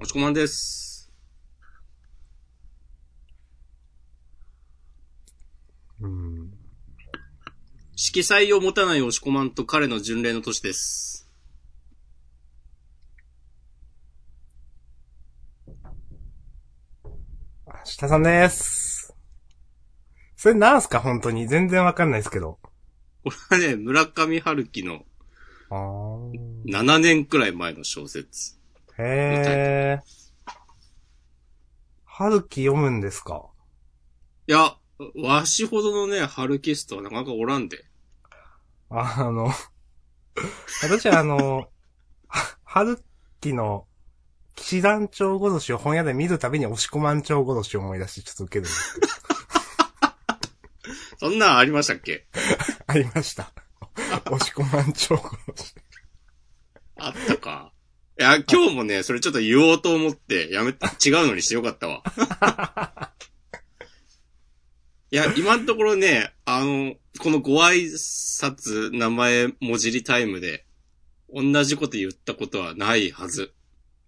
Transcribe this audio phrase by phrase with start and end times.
[0.00, 1.10] おしこまんです。
[6.00, 6.52] うん。
[7.96, 11.28] 色彩を持たないおしこまんと彼の巡礼の年です。
[17.82, 19.12] 下さんです。
[20.36, 21.00] それなんすか？
[21.00, 21.48] 本当に。
[21.48, 22.60] 全然わかんないですけど。
[23.24, 25.04] これはね、村上春樹の
[25.70, 26.32] あー。
[26.66, 28.57] 7年くらい前の小説。
[28.98, 30.52] へー。
[32.04, 33.46] 春樹読むんですか？
[34.46, 34.76] いや、
[35.22, 37.84] わしほどのね、春キストはなかなかおらんで。
[38.90, 39.50] あの、
[40.82, 41.70] 私はあの、
[42.28, 42.98] は春
[43.40, 43.86] 樹の
[44.54, 49.08] 騎士団長殺しを本屋で見るたびに押し込まん長殺しを思い出してちょっと受けるんですけど。
[51.20, 52.26] そんなんありましたっけ？
[52.86, 53.52] ありました。
[54.26, 55.74] 押し込まん長殺し。
[56.96, 57.72] あったか。
[58.18, 62.02] いや、今日もね、それちょっと言おうと思って、やめ、 違うのにしてよかったわ。
[65.12, 70.66] いや、今のところね、あの、このご挨拶、名前、文字りタイムで、
[71.32, 73.54] 同じこと言ったことはないはず。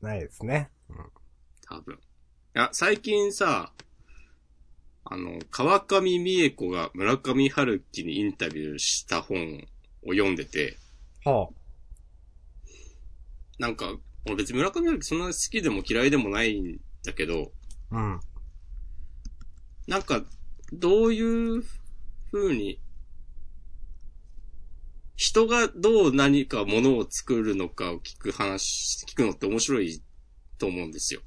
[0.01, 0.71] ないですね。
[1.69, 1.95] 多分。
[1.95, 1.99] い
[2.55, 3.73] や、最近さ、
[5.05, 9.69] あの、川上美恵子が村上春樹にインタビューした本
[10.03, 10.79] を読んでて、
[11.25, 11.49] は
[13.61, 13.95] なんか、
[14.25, 17.53] 俺別に村上春樹そんな好きでも嫌いでもないんだけど、
[17.91, 17.97] あ。
[17.97, 18.21] うん。
[19.87, 20.25] なんか、
[20.73, 21.63] どういう
[22.33, 22.81] 風に、
[25.15, 30.03] 人がどう何かものを作るのかを聞く話、聞くのって面白い
[30.59, 31.21] と思うんですよ。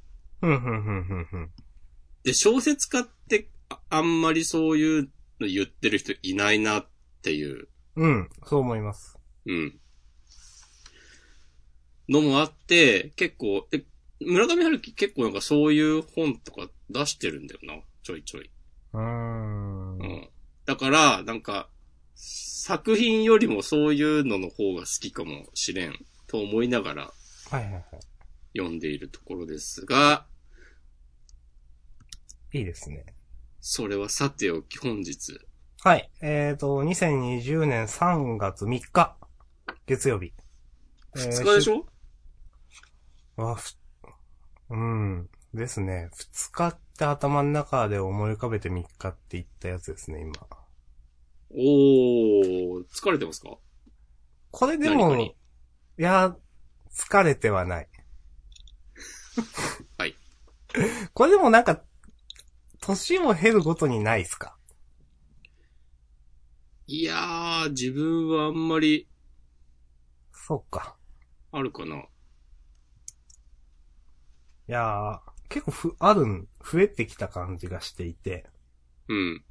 [2.24, 5.02] で、小説家ってああんまりそういう
[5.38, 6.88] の言ってる人いないなっ
[7.22, 9.16] ていう、うん、そう思います。
[9.46, 9.80] うん。
[12.08, 13.84] のもあって、結構、え、
[14.20, 18.50] 村上春樹結構なんかそういう本とか出してるんだよな、ちょいちょい。
[18.92, 19.98] うーん。
[19.98, 20.28] うん。
[20.66, 21.68] だから、なんか、
[22.14, 27.12] 作品よりもそういうのの方が好きかもしれん、と思いながら
[27.50, 27.82] はいはいは
[28.56, 30.26] 読んでいるところですが、
[32.52, 32.58] い。
[32.58, 33.04] いいですね。
[33.60, 35.38] それはさておき本日。
[35.82, 36.10] はい。
[36.22, 39.16] えっ、ー、と、2020年3月3日、
[39.86, 40.32] 月曜日。
[41.16, 41.86] えー2日でしょ、
[43.36, 43.76] あ、ふ、
[44.70, 45.30] うん。
[45.52, 46.10] ですね。
[46.12, 50.32] 2日って頭の中で思い浮かべて3日って言ったやつですね、今。
[51.50, 53.56] おー、疲れてますか？
[54.50, 55.34] これでも、い
[55.96, 56.36] や、
[56.90, 57.88] 疲れてはない。
[59.98, 60.14] はい。
[61.12, 61.82] これでもなんか、
[62.80, 64.56] 年を経るごとにないっすか？
[66.86, 69.08] いやー、自分はあんまり
[70.32, 70.96] そうか。
[71.52, 72.04] あるかな。
[74.68, 78.46] いやー、結構ふ、あるん、増えてきた感じがしていて。
[79.08, 79.44] うん。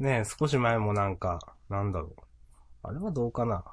[0.00, 1.38] ねえ、少し前もなんか、
[1.68, 2.22] なんだろう。
[2.82, 3.64] あれはどうかな。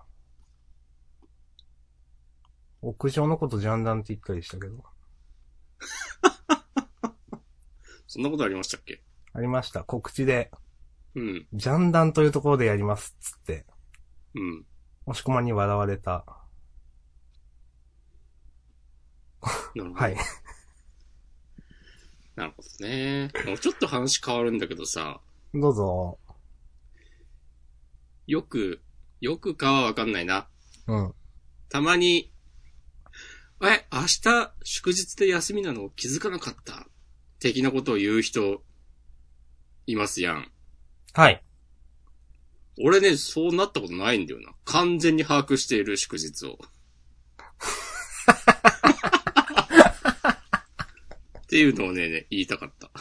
[2.81, 4.83] 屋上のことジャンダンって言ったりしたけど。
[8.07, 9.01] そんなことありましたっけ？
[9.33, 9.83] ありました。
[9.83, 10.51] 告知で、
[11.15, 11.47] うん。
[11.53, 13.65] ジャンダンというところでやりますっつって、
[14.35, 14.65] うん。
[15.07, 16.23] 押し込まんに笑われた。
[19.75, 19.97] なるほど。
[20.03, 20.17] はい。
[22.37, 23.31] なるほどね。
[23.45, 25.19] もうちょっと話変わるんだけどさ、
[25.53, 26.19] どうぞ。
[28.27, 28.81] よく、
[29.21, 30.47] よくかはわかんないな。
[30.85, 31.13] うん。
[31.69, 32.31] たまに、
[33.61, 35.89] え、明日祝日で休みなの？
[35.89, 36.87] 気づかなかった。
[37.39, 38.61] 的なことを言う人、
[39.87, 40.51] いますやん。
[41.13, 41.43] はい。
[42.79, 44.53] 俺ね、そうなったことないんだよな。
[44.63, 46.59] 完全に把握している祝日を。
[51.47, 52.91] っていうのをね、ね言いたかった。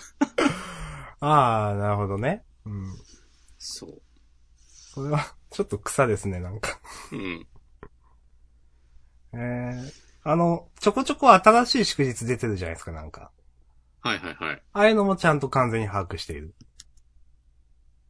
[1.18, 2.44] あー、なるほどね。
[2.64, 2.94] うん。
[3.58, 4.00] そう。
[4.56, 6.78] それは、ちょっと草ですね、なんか。
[7.10, 7.46] うん。
[9.32, 9.92] えー、
[10.22, 13.32] あの、ちょこちょこ新しい祝日出てるじゃないですか、なんか。
[14.00, 14.62] はいはいはい。
[14.72, 16.54] ああいうのもちゃんと完全に把握している。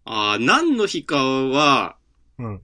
[0.05, 1.97] ああ、何の日かは、
[2.39, 2.63] うん。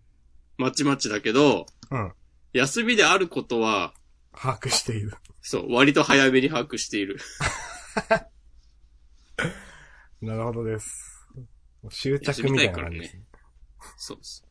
[0.59, 2.13] まちまちだけど、うん。
[2.53, 3.95] 休みであることは、
[4.33, 5.15] 把握している。
[5.41, 7.19] そう、割と早めに把握している。
[10.21, 11.29] なるほどです。
[11.91, 13.25] 執着みたいな感じですね。
[13.97, 14.45] そうです。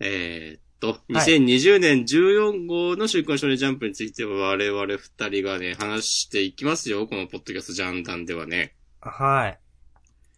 [0.00, 7.06] えーっと、2020年14号の週刊少年ジャンプについては我々二人がね、話していきますよ。
[7.06, 8.74] このポッドキャストジャンダンではね。
[9.00, 9.58] はい。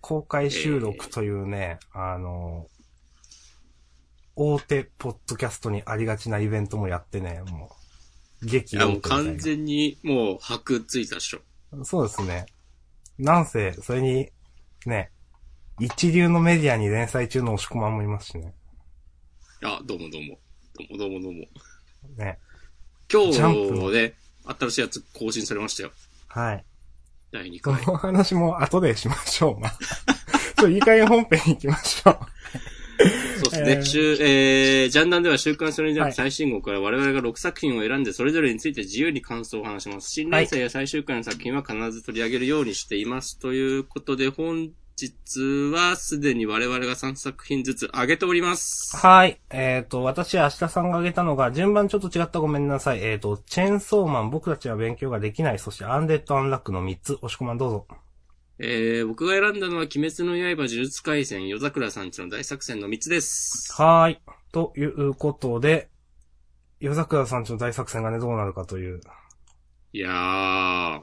[0.01, 2.67] 公開収録というね、あの、
[4.37, 7.71] 大手ポッドキャストにありがちなイベントもやってね、も
[8.43, 11.41] 激いや、もう完全にもう箔ついたっしょ。
[11.85, 12.47] そうですね。
[13.19, 14.31] なんせ、それに、
[14.87, 15.11] ね、
[15.79, 18.55] 一流のメディアに連載中の押し込まんもいますしね。
[19.63, 20.39] あ、どうもどうも。
[20.79, 21.39] どうもどうもどうも。
[22.17, 22.39] ね。
[23.13, 24.15] 今ジャンプの日ね、
[24.59, 25.93] 新しいやつ更新されましたよ。
[26.29, 26.65] はい。
[27.33, 27.87] 第2こ回。
[27.87, 29.61] の話も後でしましょう。
[29.61, 29.79] まあ。
[30.57, 32.19] ちょ、いい加減本編に行きましょう。
[33.51, 33.73] そうですね。
[33.73, 40.11] えー週、えー、ジャンダンでは週刊少年ジャンはいプ最新号から我々が6作品を選んでそれぞれについて自由に感想を話します。
[40.11, 43.39] 新連載や最終回の作品は必ず取り上げるようにしています。
[43.39, 44.71] ということで本
[45.01, 48.97] 日はすでに我々が3作品ずつ上げております。
[48.97, 49.41] はい。
[49.51, 53.03] えっ、と、私は明日さんが挙げたのが、順番ちょっと違ったごめんなさい。
[53.03, 57.87] えっ、と、チェーンソーマン、僕たちは勉強ができない、そしてアンデッド・アンラックの3つ、押し込まんどうぞ。
[58.63, 63.73] えー、僕が選んだのは鬼滅の刃呪術回戦夜桜さんちの大作戦の3つです。
[63.73, 64.19] はーい。
[64.53, 65.89] ということで、
[66.79, 69.01] 夜桜さんちの大作戦がね、どうなるかという。
[69.95, 71.03] いやー。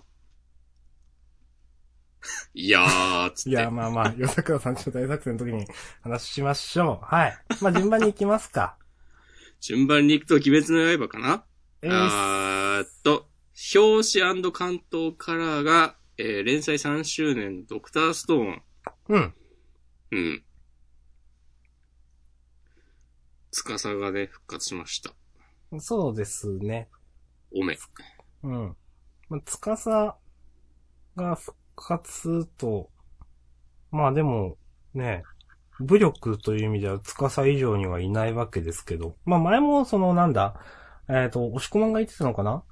[2.53, 3.49] いやー、つって。
[3.49, 5.65] いや、まあまあ、夜桜さんちの大作戦の時に
[6.03, 7.05] 話しましょう。
[7.05, 7.37] はい。
[7.59, 8.77] まあ順番に行きますか。
[9.61, 11.43] 順番に行くと鬼滅の刃かな？
[11.81, 13.27] えー、あーっと、
[13.73, 18.61] 表紙関東カラーが、えー連載3周年のドクターストーン。
[19.09, 19.33] うん。
[20.11, 20.43] うん。
[23.51, 25.13] つかさがね、復活しました。
[25.79, 26.89] そうですね。
[27.55, 27.77] おめ。
[28.43, 28.75] うん。
[29.29, 30.17] まあ、つかさ
[31.15, 32.89] が復活と、
[33.91, 34.57] まあでも、
[34.93, 35.23] ね、
[35.79, 40.59] 武力という意味ではつかさ以上にはいないわけですけど、まあ前もそのなんだ、
[41.09, 42.63] えっ、と、押し込まんが言ってたのかな？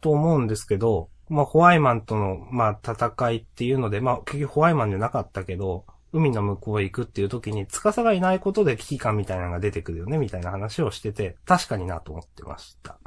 [0.00, 13.00] と思うんですけど、まあホワイマンとの、まあ戦いっていうので、まあ結局ホワイマンじゃなかったけど、海の向こうへ行くっていう時に、つかさがいないことで危機感みたいなのが出てくるよね、みたいな話をしてて、確かになと思ってました。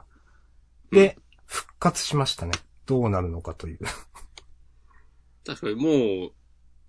[0.92, 2.52] で、復活しましたね。
[2.86, 3.80] どうなるのかという。
[5.46, 6.32] 確かにもう、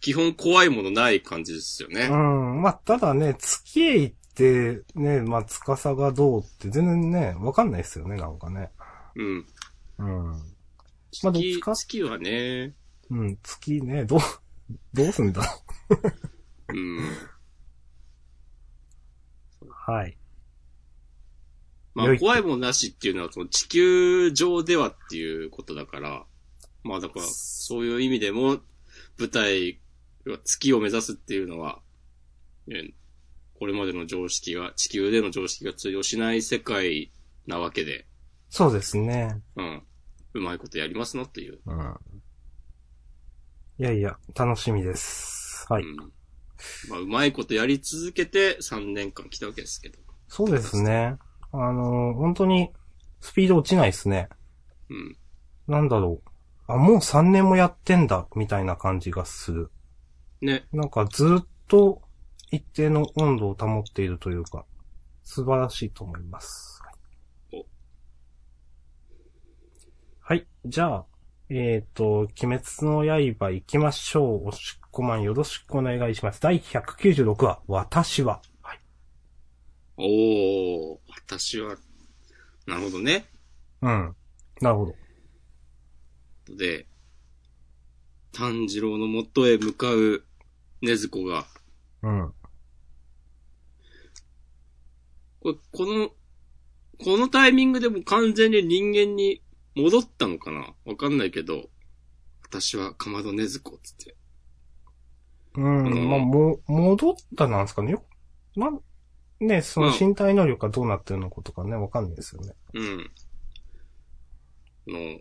[0.01, 2.09] 基本怖いものない感じですようね。
[2.09, 2.63] ん。
[2.63, 8.71] まあ、ただね、月へ行って、ね、まあ、つかさがどうって全然ね、わかんないですよね、なんかね。
[9.17, 9.47] うん。
[9.99, 10.58] うん。
[11.23, 12.75] まあ月月はね、
[13.11, 14.21] うん、月ね、どう、
[14.93, 15.63] どうすんだ
[16.69, 16.99] うん。
[19.71, 20.17] はい。
[21.95, 26.27] まあ、怖いものなしっていうのは、その地球上ではっていうことだから、
[26.85, 28.61] まあだから、そういう意味でも、
[29.19, 29.81] 舞台
[30.27, 31.81] は月を目指すっていうのは、
[32.67, 32.93] ね
[33.55, 37.11] これまでの常識が、地球での常識が通用しない世界
[37.47, 38.07] なわけで、
[38.51, 39.43] そうですね。
[39.57, 39.83] うん。
[40.39, 41.61] うまいことやりますなっていう。
[41.67, 41.97] うん。
[43.79, 45.67] いやいや、楽しみです。
[45.69, 45.83] はい。
[45.85, 45.97] うん。
[46.89, 49.99] まあ、うまいことやり続けて3年間来たわけですけど。
[50.27, 51.17] そうですね。
[51.53, 52.71] あのー本当に、
[53.21, 54.29] スピード落ちないですね。
[54.91, 55.17] うん。
[55.67, 56.73] なんだろう。
[56.73, 59.71] あ、もう3年もやってんだ、みたいな感じがする。
[60.41, 60.67] ね。
[60.73, 62.03] なんかずっと
[62.51, 64.65] 一定の温度を保っているというか、
[65.23, 66.78] 素晴らしいと思います。
[70.29, 70.47] はい。
[70.67, 71.07] じゃあ、
[71.49, 74.49] えっ、と、鬼滅の刃行きましょう。
[74.49, 76.43] おしっこまんよろしくお願いします。
[76.43, 78.43] 第196話、私は。
[78.61, 78.81] はい。
[79.97, 81.77] おー、私は、
[82.67, 83.25] なるほどね。
[83.81, 84.15] うん。
[84.61, 84.95] なるほ
[86.49, 86.57] ど。
[86.59, 86.87] で、
[88.31, 90.23] 炭治郎の元へ向かう
[90.83, 91.47] 禰豆子が、
[92.03, 92.35] うん。
[95.41, 96.11] これ、この、
[97.03, 99.41] このタイミングでも完全に人間に
[99.79, 100.75] 戻ったのかな？
[100.85, 101.71] わかんないけど、
[102.43, 104.17] 私はかまど禰豆子つって。
[105.55, 105.87] うん。
[105.87, 107.93] うんまあ、も、戻ったなんですかね？
[107.93, 108.05] よ
[108.57, 108.81] なん、
[109.41, 112.55] ね、その身体能力がどうなってるのかとかね、わかんないですよね。
[112.75, 113.11] うん。
[114.89, 115.21] の、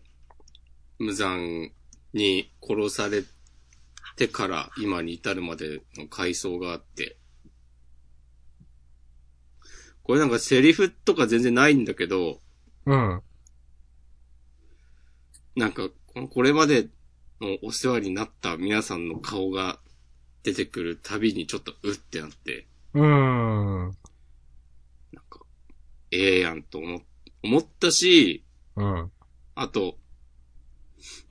[0.97, 1.71] 無残
[2.13, 3.23] に殺され
[4.15, 7.19] てから今に至るまでの回想があって、
[10.01, 12.41] これなんかセリフとか全然ないんだけど、
[12.85, 13.21] うん。
[15.57, 15.89] なんか、
[16.29, 16.87] これまで
[17.41, 19.79] のお世話になった皆さんの顔が
[20.43, 23.85] 出てくるたびにちょっとうってなって、うーん。
[23.87, 23.93] なん
[25.27, 25.41] か、
[26.11, 27.01] ええやんと思
[27.43, 28.45] 思ったし、
[28.75, 29.11] うん。
[29.55, 29.97] あと、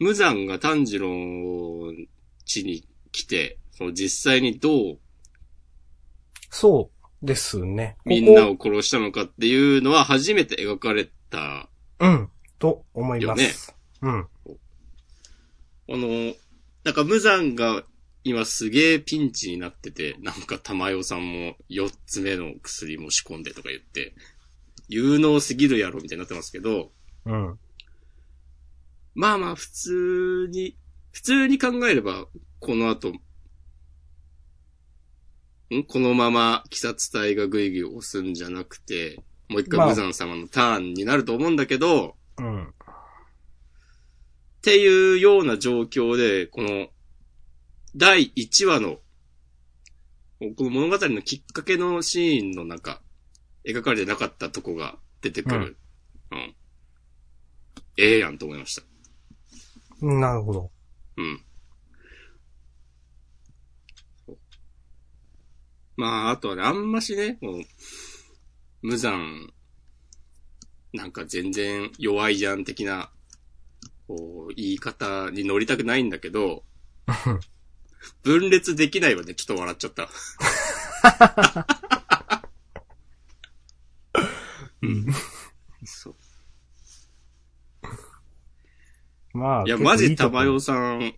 [0.01, 1.93] 無惨が炭治郎
[2.45, 4.99] 地に来て、その実際にどう
[6.51, 6.91] そ
[7.23, 7.97] うですね。
[8.05, 11.69] みんなを殺したのかっていうのは初めて描かれた、
[12.01, 12.29] うん。
[12.59, 13.76] と思いまよねす。
[14.03, 14.27] うん。
[15.89, 16.35] あの、
[16.85, 17.85] なんか無惨が
[18.25, 24.15] 今すげえピンチになってて、なんか玉代さんも4つ目の薬も仕込んでとか言って、
[24.89, 26.93] 有能すぎるやろみたいになってますけど、
[27.25, 27.59] うん。
[29.15, 30.77] まあまあ、普通に、
[31.13, 32.27] 普通に考えれば、
[32.61, 33.11] この後、
[35.75, 35.85] ん？
[35.85, 42.75] このまま、鬼殺隊がぐいぐい押すんじゃなくて、もう一まあ回無惨様のターンになると思うんだけど、うん。
[44.67, 46.89] っていうような状況で、この、
[47.95, 48.99] 第1話の、
[50.57, 53.01] この物語のきっかけのシーンの中、
[53.65, 55.77] 描かれてなかったとこが出てくる。
[56.33, 56.57] うん。
[57.97, 58.83] ええやんと思いました。
[60.03, 60.71] うんなるほど。
[61.17, 61.41] うん。
[65.97, 67.65] まあ、あとはね、あんましね、この、
[68.83, 69.53] 無残、
[70.93, 73.13] なんか全然弱いじゃん的な、
[74.07, 76.65] こう、言い方に乗りたくないんだけど、
[78.23, 80.09] 分裂できないわね、ちょっと笑っちゃった。
[84.83, 85.07] うん。
[85.85, 86.15] そう。
[89.33, 89.65] まあ。
[89.67, 91.15] いや、マジ結構いいとこ玉代さん、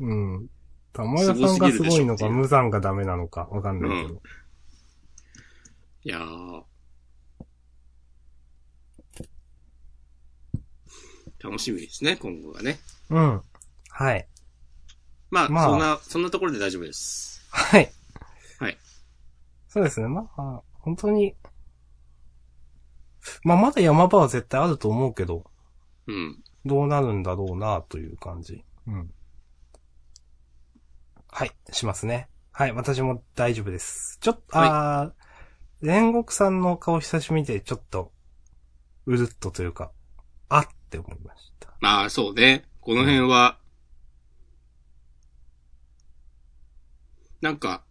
[0.00, 0.48] うん。
[0.92, 4.22] 玉代さんがすごいのか、無残がダメなのか、わかんないけど。
[6.02, 6.69] いやー。
[11.42, 12.78] 楽しみですね、今後がね。
[13.08, 13.42] うん。
[13.90, 14.28] はい。
[15.30, 17.42] まあ、まあそんな、そんなところで大丈夫です。
[17.50, 17.90] はい。
[18.58, 18.78] はい。
[19.68, 20.08] そうですね。
[20.08, 21.34] まあ、本当に。
[23.42, 25.44] まあ、まだ山場は絶対あると思うけど、
[26.06, 26.42] うん。
[26.64, 28.64] どうなるんだろうな、という感じ。
[28.86, 29.10] うん。
[31.28, 32.28] はい、しますね。
[32.52, 34.18] はい、私も大丈夫です。
[34.20, 38.12] ちょっと、あー、煉獄さんの顔久しぶりに見て、ちょっと、
[39.06, 39.92] うるっとというか、
[40.48, 41.74] あって思いました。
[41.80, 42.64] まあ、そうね。
[42.80, 43.58] この辺は、
[47.40, 47.84] なんか、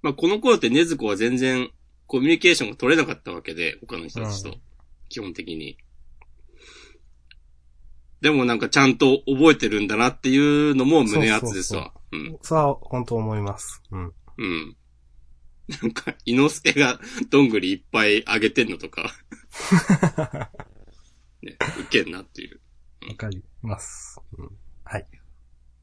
[0.00, 1.70] まあ、この頃ってネズコは全然
[2.06, 4.60] コミュニケーションが取れなかったわけで、他の人たちとうん。
[5.08, 5.76] 基本的に。
[8.20, 11.92] でもなんかちゃんと覚えてるんだなっていうのも胸熱ですわ。
[12.12, 12.38] うん。
[12.42, 13.82] それは、本当思います。
[13.90, 14.12] うん。
[14.38, 14.76] うん。
[15.82, 16.98] なんか、伊之助が
[17.30, 19.12] どんぐりいっぱいあげてんのとか。
[21.42, 22.60] ね、ウケんなっていう。
[23.08, 24.20] わかります。
[24.36, 24.50] うん。
[24.84, 25.06] はい。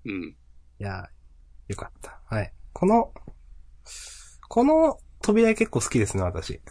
[0.06, 0.24] うん。
[0.24, 0.36] い
[0.80, 2.20] やー、よかった。
[2.26, 2.54] はい。
[2.74, 3.14] この、
[4.48, 6.62] この扉結構好きですね、私。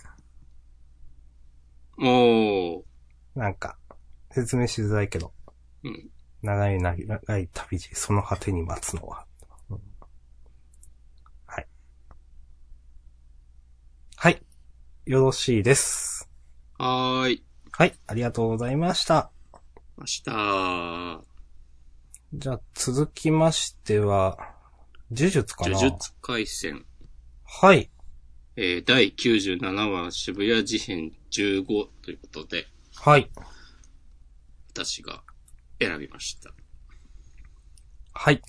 [1.99, 2.83] おー。
[3.35, 3.79] なんか、
[4.31, 5.33] 説明しづらいけど。
[5.83, 6.11] うん。
[6.43, 9.27] 長い長い長い旅路、その果てに待つのは。
[9.71, 9.81] うん
[11.47, 11.67] はい。
[14.17, 14.43] はい。
[15.07, 16.29] よろしいです。
[16.79, 17.45] はーい。
[17.77, 17.95] はい。
[18.07, 19.33] ありがとうございました。
[19.99, 21.25] 明日、
[22.33, 24.39] じゃあ、続きましては、
[25.11, 25.77] 呪術かな？
[25.77, 26.87] 呪術回戦、
[27.43, 27.91] はい。
[28.55, 31.65] えー、第97話渋谷事変15
[32.05, 33.29] ということで、はい。
[34.71, 35.25] 私が
[35.81, 36.55] 選びました。
[38.13, 38.41] はい。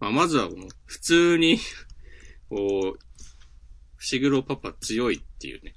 [0.00, 1.60] まあ、まずはもう、普通に、
[2.48, 2.98] こう、
[3.96, 5.74] 伏黒パパ強いっていうね。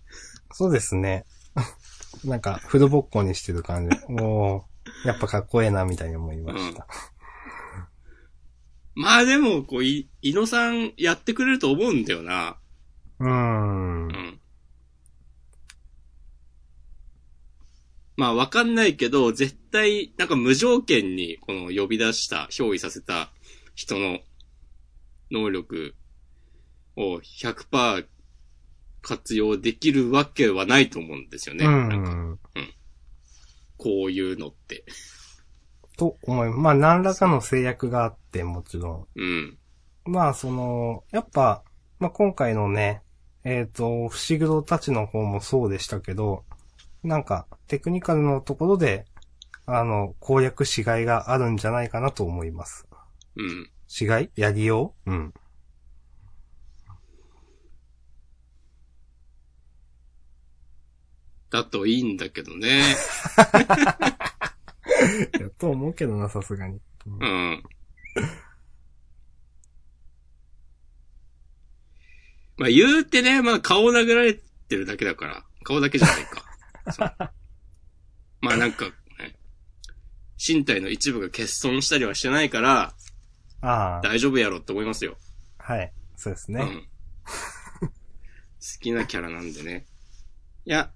[0.53, 1.23] そうですね。
[2.23, 3.97] なんか、フルボッコにしてる感じ。
[4.21, 4.61] おー
[5.05, 6.87] やっぱかっこええな、みたいに思いました。
[8.95, 12.57] まあでも、こう、い、伊野さんやってくれると思うんだよな。
[13.19, 14.07] うーんう。
[14.07, 14.39] ん。
[18.15, 23.31] まあわかんないけど、絶対、なんか無条件に、この呼び出した、憑依させた
[23.75, 24.19] 人の
[25.29, 25.93] 能力
[26.95, 28.07] を100%
[29.01, 31.65] 活用できるわけはないと思うんですよね。
[31.65, 32.39] うなんか、ん。
[33.77, 34.85] こういうのって。
[35.97, 39.39] と思い、まあ何らかの制約があって、もちろうん。
[39.45, 39.57] ん。
[40.05, 41.63] まあその、やっぱ、
[41.99, 43.01] まあ今回のね、
[43.43, 46.43] えっ、と、伏黒たちの方もそうでしたけど、
[47.03, 49.05] なんか、テクニカルのところで、
[49.65, 52.87] あの、攻略しがいがあるんじゃないかなと思います。
[53.35, 53.69] うん。
[53.87, 54.31] しがい？
[54.35, 55.11] やりよう？
[55.11, 55.33] うん。
[61.49, 62.83] だといいんだけどね。
[65.39, 66.79] い やと思うけどな、さすがに。
[67.05, 67.63] うんうん。
[72.57, 75.43] まあ言うてね、まあ顔殴られてるだけだから。
[75.63, 77.33] 顔だけじゃないか。
[78.41, 78.91] まあなんか、ね、
[80.37, 82.95] 身体の一部が欠損したりはしてないから、
[83.61, 85.17] ああ、大丈夫やろって思いますよ。
[85.57, 85.91] はい。
[86.15, 86.61] そうですね。
[86.61, 86.87] うん。
[87.87, 89.85] 好きなキャラなんでね。
[90.65, 90.91] いや、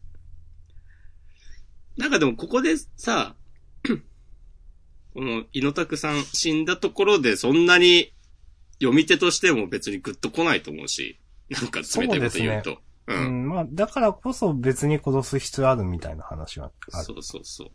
[1.97, 3.35] なんかでもここでさ、
[5.13, 8.13] この、イノタクさん死んだところでそんなに
[8.79, 11.19] 読み手としても別にグッと来ないと思うし、
[11.49, 12.73] なんか冷たいこと言うと。
[13.07, 13.13] う。
[13.13, 17.05] うんん、まあ、だからこそ別に殺す必要あるみたいな話はある。
[17.05, 17.71] そうそうそう。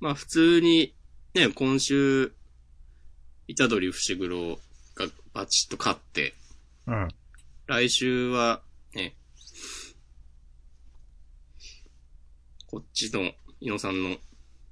[0.00, 0.94] まあ普通に、
[1.34, 2.32] ね、今週、
[3.56, 4.56] 虎取伏黒
[4.94, 6.34] がバチッと勝って、
[6.86, 7.08] うん。
[7.66, 8.62] 来週は、
[8.94, 9.14] ね、
[12.76, 14.18] こっちの、伊野さんの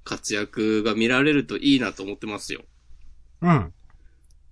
[0.03, 2.61] 活躍が見られるといいなと思ってますよ。
[3.41, 3.73] うん。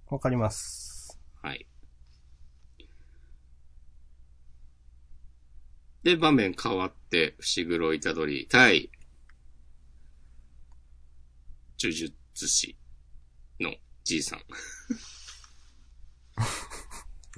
[0.07, 1.19] わかります。
[1.39, 1.67] はい。
[6.01, 8.89] で、場面変わって、伏黒虎取対、
[11.79, 12.12] 呪術
[12.48, 12.75] 師
[13.60, 14.41] のじいさん。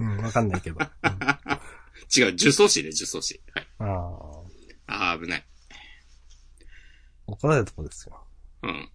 [0.00, 0.78] うん、わかんないけど。
[0.78, 0.86] う ん
[2.16, 3.42] 違う、呪詛師ね、呪詛師。
[3.52, 3.68] はい。
[3.80, 3.84] あ
[4.86, 5.46] あ、ああ、危ない。
[7.26, 8.24] 怒られるとこですよ。
[8.62, 8.90] うん。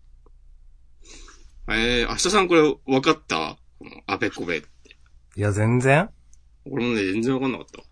[1.70, 3.58] えー、明日さんこれ分かった？
[3.80, 4.58] この、あべこべ。
[4.58, 4.62] い
[5.36, 6.10] や、全然
[6.66, 7.86] 俺もね、全然分かんなかったわ。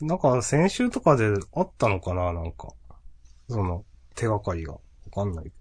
[0.00, 2.32] なんか、先週とかであったのかな？
[2.32, 2.74] なんか。
[3.48, 3.84] その、
[4.14, 4.74] 手がかりが。
[4.74, 4.80] わ
[5.12, 5.52] かんない。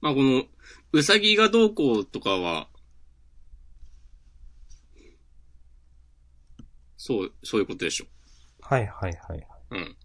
[0.00, 0.44] まあ、この、
[0.92, 2.68] うさぎがどうこうとかは、
[6.96, 8.06] そう、そういうことでしょ。
[8.60, 9.46] はいはいはい。
[9.70, 9.96] うん。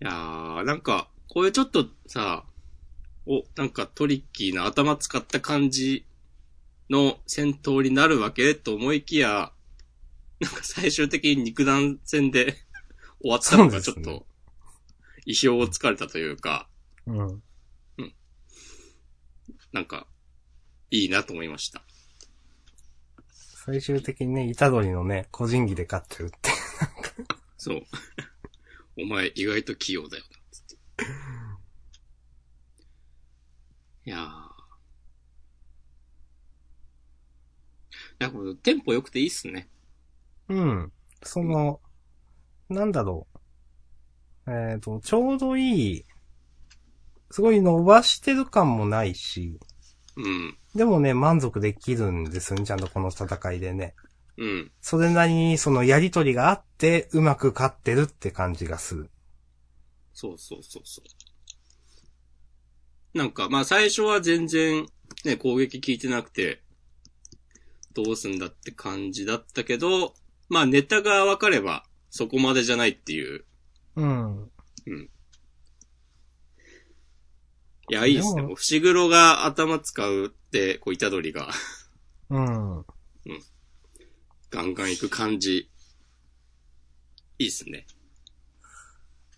[0.00, 2.44] いやー、なんか、こういうちょっとさ、
[3.24, 6.04] お、なんかトリッキーな頭使った感じ
[6.90, 9.52] の戦闘になるわけと思いきや、
[10.40, 12.56] なんか最終的に肉弾戦で
[13.20, 14.26] 終わったのがちょっと、
[15.24, 16.68] 意表をつかれたというか、
[17.06, 17.42] うん。
[19.72, 20.06] なんか、
[20.90, 21.82] いいなと思いました。
[23.32, 26.50] 最終的にね、虎取のね、個人技で勝ってるって。
[27.56, 27.82] そう。
[28.98, 30.76] お前意外と器用だよな、つって。
[34.06, 34.46] いやー。
[38.18, 39.68] いや、これテンポ良くていいっすね。
[40.48, 40.92] うん。
[41.22, 41.80] その、
[42.68, 43.26] なんだろ
[44.46, 44.50] う。
[44.50, 46.04] えっ、と、ちょうどいい、
[47.30, 49.58] すごい伸ばしてる感もないし、
[50.16, 50.56] うん。
[50.74, 53.94] でもね、満足できるんですよね、ちゃんとこの戦いでね。
[54.38, 54.72] うん。
[54.80, 59.10] それなりにそのやりとりがあって、うまく勝ってるって感じがする。
[60.12, 61.02] そうそうそうそ
[63.14, 63.18] う。
[63.18, 64.86] なんか、まあ最初は全然、
[65.24, 66.62] ね、攻撃効いてなくて、
[67.94, 70.14] どうすんだって感じだったけど、
[70.48, 73.44] まあネタが分かれば、そこまでじゃないっていう。
[73.96, 74.50] うん。
[77.88, 78.42] いや、いいですね。
[78.54, 81.50] 伏黒が頭使うって、こう、虎取が
[82.30, 82.84] うん。
[84.50, 85.70] ガンガン行く感じ。
[87.38, 87.86] いいっすね。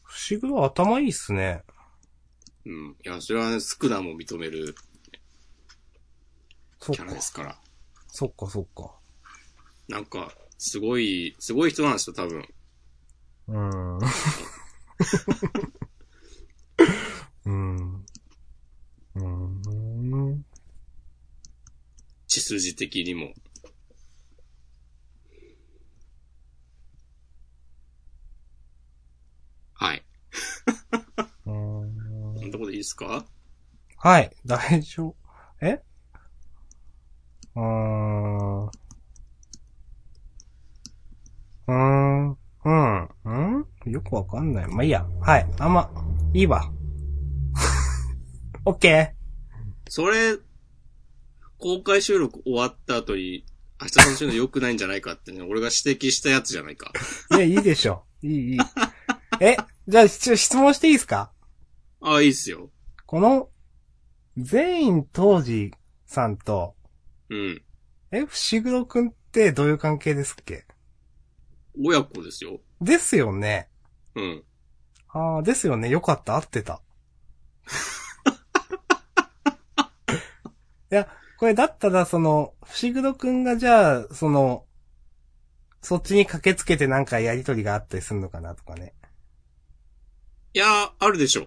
[0.03, 1.63] 不思議は頭いいっすね。
[2.65, 2.97] うん。
[3.05, 4.75] いや、それはね、スクナも認める
[6.81, 7.21] キャラで。
[7.21, 7.59] すから。
[8.09, 8.95] そっかそっか。
[9.89, 12.47] なんか、すごい、すごい人なんですよ、多分。
[13.49, 13.99] うん。
[17.47, 18.05] うん。
[19.15, 20.45] うん。
[22.27, 23.33] 血筋的にも。
[31.47, 33.25] うんこんなとこでいいですか？
[33.97, 35.17] はい、大丈夫。
[35.61, 35.83] え？
[37.57, 38.67] うーん。
[38.67, 42.31] うーん。
[42.65, 43.09] うん？
[43.25, 44.67] うんよくわかんない。
[44.69, 45.07] まあ、いいや。
[45.21, 45.47] はい。
[45.59, 45.91] あんま、
[46.35, 46.71] いいわ。
[48.65, 49.15] オッケ
[49.89, 50.37] それ、
[51.59, 53.45] 公開収録終わった後に、
[53.81, 56.93] 明日さんそういうの良くないんじゃないかってね、俺が指摘したやつじゃないか。
[57.31, 57.37] ー。
[57.39, 58.05] いや、いいでしょ。
[58.23, 58.59] いい、いい。
[59.41, 59.57] え、
[59.89, 61.31] じゃあ、質問していいですか？
[62.03, 62.69] ああ、いいっすよ。
[63.07, 63.49] この、
[64.37, 65.73] 全員当時
[66.07, 66.75] さんと、
[67.31, 67.63] うん。
[68.11, 70.67] え、伏黒くんってどういう関係ですっけ？
[71.83, 72.61] 親子ですよ。
[72.83, 73.71] ですよね。
[74.15, 74.45] うん。
[75.09, 75.89] ああ、ですよね。
[75.89, 76.37] よかった。
[76.37, 76.83] 合ってた。
[80.91, 84.67] いや、これだったら、その、伏黒くんがじゃあ、その、
[85.81, 88.93] そっちに駆けつけてなんかやりとりがあったりするのかなとかね。
[90.59, 91.47] いやー、あるでしょ。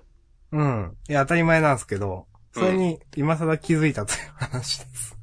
[0.53, 0.97] うん。
[1.09, 5.17] いや、当たり前なんですけど、それに今更気づいたという話です。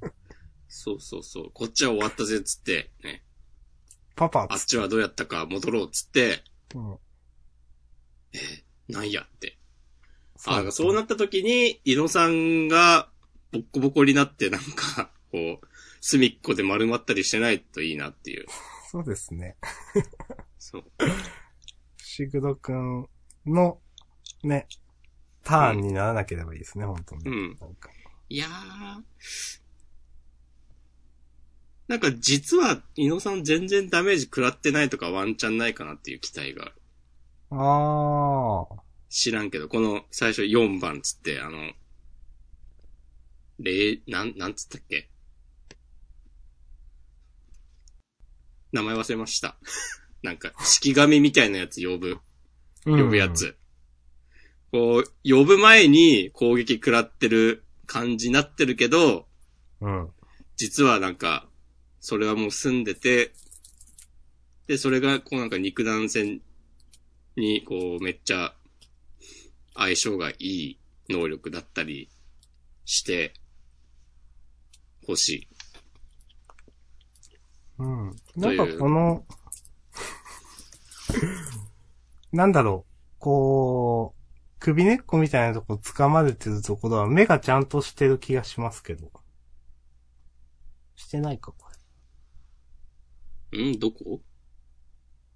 [0.69, 1.51] そうそうそう。
[1.55, 3.25] こっちは終わったぜ、つって、ね。
[4.15, 6.43] パパあっちはどうやったか戻ろう、つって、
[6.75, 6.99] うん。
[8.93, 9.57] なんやって。
[10.45, 13.09] あ、だからそうなった時に、井野さんが、
[13.53, 15.67] ボッコボコになって、なんか、こう、
[16.03, 18.45] 隅っこで丸まったりしてないといいなっていう。
[18.93, 19.57] そうですね。
[20.59, 20.85] そう。
[21.97, 23.09] 伏黒くん
[23.49, 23.79] の、
[24.43, 24.67] ね、
[25.45, 27.23] ターンにならなければいいですね、本当に。
[27.25, 27.59] うん
[28.31, 29.03] いやー。
[31.89, 36.75] なんか実は、井野さん全然ダメージ食らってないとかワンチャンないかなっていう期待がある。
[37.51, 38.83] ああ。
[39.09, 41.73] 知らんけど、この最初4番つって、あの、
[43.61, 45.09] れなん、なんつったっけ？
[48.73, 49.57] 名前忘れました。
[50.23, 52.19] なんか、式神みたいなやつ呼ぶ、
[52.97, 53.57] 呼ぶやつ。
[54.73, 59.27] こう、呼ぶ前に攻撃食らってる感じになってるけど、
[59.81, 60.01] うん。
[60.01, 60.11] うん。
[60.57, 61.49] 実はなんか、
[62.01, 63.33] それはもう済んでて、
[64.67, 66.43] で、それが、こうなんか肉弾戦
[67.37, 68.55] に、こう、めっちゃ、
[69.75, 72.11] 相性がいい能力だったり
[72.85, 73.33] して、
[75.03, 75.49] 欲しい。
[77.79, 78.17] うん。
[78.37, 79.25] なんかこの、
[82.33, 84.19] なんだろう、こう、
[84.59, 89.11] 首根っこみたいなとこ掴まれてるところは目がちゃんとしてる気がしますけど。
[90.97, 91.69] してないか、こ
[93.57, 94.21] んどこ？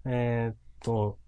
[0.05, 0.13] れ。
[0.13, 1.19] えー、っと、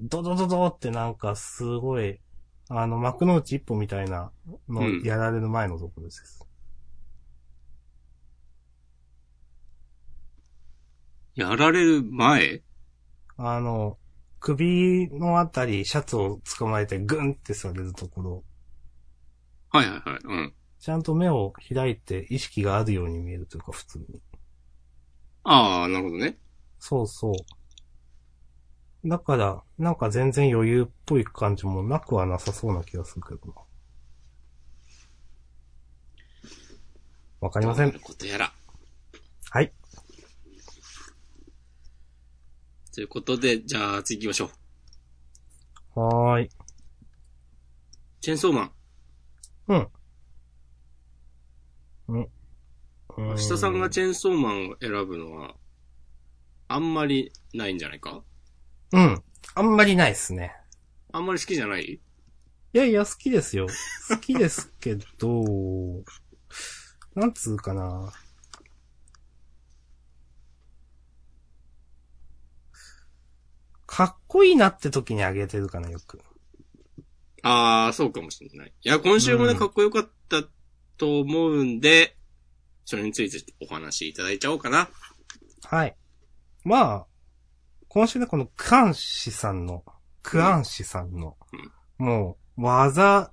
[0.00, 2.20] ドドドドってなんかすごい、
[2.68, 4.30] あの、幕の内一歩みたいな
[4.68, 6.45] のうんやられる前のところです。
[11.36, 12.62] やられる前？
[13.36, 13.98] あの、
[14.40, 18.44] 首のあたり、シャツを捕まえてグンってされるところ、
[19.70, 20.20] はいはいはい。
[20.24, 20.54] うん。
[20.78, 24.22] ちゃんと目を開いて意識があるように見えるというか、普通に。
[25.44, 26.38] ああ、なるほどね。
[26.78, 29.08] そうそう。
[29.08, 33.54] だから、なんか全然余裕っぽい感じもなくはなさそうな気がするけどな。
[37.42, 37.82] わかりませ。
[37.82, 38.54] どうんなることやら。
[39.50, 39.72] はい。
[42.96, 44.50] ということで、じゃあ次行きましょ
[45.94, 46.00] う。
[46.00, 46.48] はーい。
[48.22, 48.72] チェーンソーマン。
[49.68, 49.88] うん。
[52.08, 52.28] うん。
[53.18, 55.56] 明日さんがチェーンソーマンを選ぶのは、
[56.68, 58.22] あんまりないんじゃないか？
[58.92, 59.22] うん。
[59.54, 60.56] あんまりないっすね。
[61.12, 61.82] あんまり好きじゃない？
[61.82, 62.00] い
[62.72, 63.66] やいや、好きですよ。
[64.08, 65.44] 好きですけど、
[67.14, 68.10] なんつうかな。
[73.96, 76.20] かっこいいなって時にあげてるかな、よく。
[77.42, 78.72] ああ、そうかもしれない。
[78.82, 80.42] いや、今週もね、うんかっこよかった
[80.98, 82.14] と思うんで、
[82.84, 84.90] それについてお話しいただいちゃおうかな。
[85.62, 85.96] はい。
[86.62, 87.06] まあ、
[87.88, 89.82] 今週ね、このクアンシさんの、
[90.22, 91.38] クアンシさんの、
[91.96, 93.32] もう、技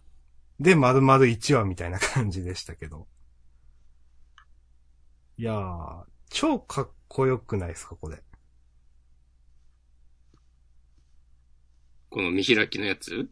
[0.62, 3.10] で丸々1話みたいな感じでしたけど。
[5.36, 8.24] いやー、超かっこよくないですか、これ。
[12.14, 13.28] この見開きのやつ？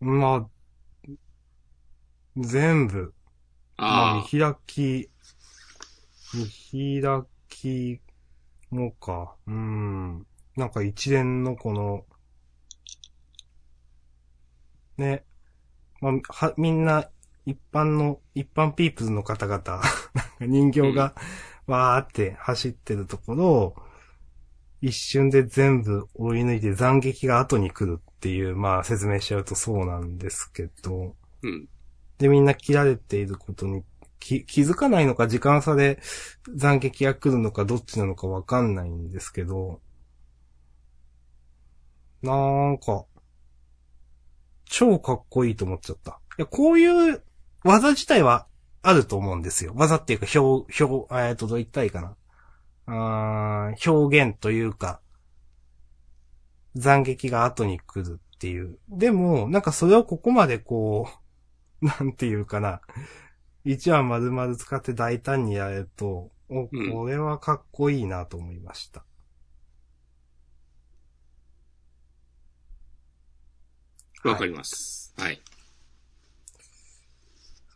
[0.00, 1.10] まあ、
[2.36, 3.14] 全部、
[3.76, 5.08] まあ、あ見開き、
[6.72, 8.00] 見開き
[8.70, 9.36] もか。
[9.46, 10.26] うん。
[10.56, 12.04] なんか一連のこの、
[14.96, 15.24] ね。
[16.00, 17.08] まあ、は、みんな、
[17.46, 19.84] 一般の、一般ピープルの方々、 なんか
[20.40, 21.14] 人形が、
[21.68, 23.76] わーって走ってるところを、
[24.84, 31.68] 一瞬で全部追い抜いて斬撃が後に来るっていう、まあ説明しちゃうとそうなんですけど、あ、うん。
[32.18, 33.82] で、みんな切られていることに
[34.20, 36.00] 気気づかないのか時間差で
[36.60, 39.80] 斬撃が来るのかどっちなのかわかんないんですけど、
[42.22, 42.34] な
[42.72, 43.06] んか、
[44.66, 46.20] 超かっこいいと思っちゃった。
[46.38, 47.22] いや、こういう
[47.64, 48.46] 技自体は
[48.82, 49.72] あると思うんですよ。
[49.74, 52.16] 技っていうか表、表、えっと、どう言ったらいいかな。
[52.86, 55.00] 表現というか、
[56.80, 58.78] 斬撃が後に来るっていう。
[58.88, 61.08] でも、なんかそれをここまでこ
[61.80, 62.80] う、 なんていうかな。
[63.64, 69.04] 一話丸々使って大胆にやれると、お、うんこれはかっこいいなと思いました。
[74.24, 75.14] わかります。
[75.18, 75.40] はい。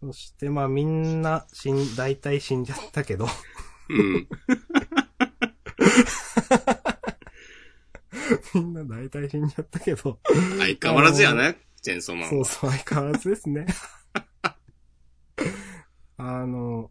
[0.00, 3.26] そしてまあみんな死ん、大体死んじゃったけど、
[3.88, 4.28] うん。
[8.54, 10.18] みんな大体死んじゃったけど、
[10.58, 12.30] 相変わらずやね、チェーンソーマンは。
[12.30, 13.66] そうそう、相変わらずですね。
[16.16, 16.90] あの、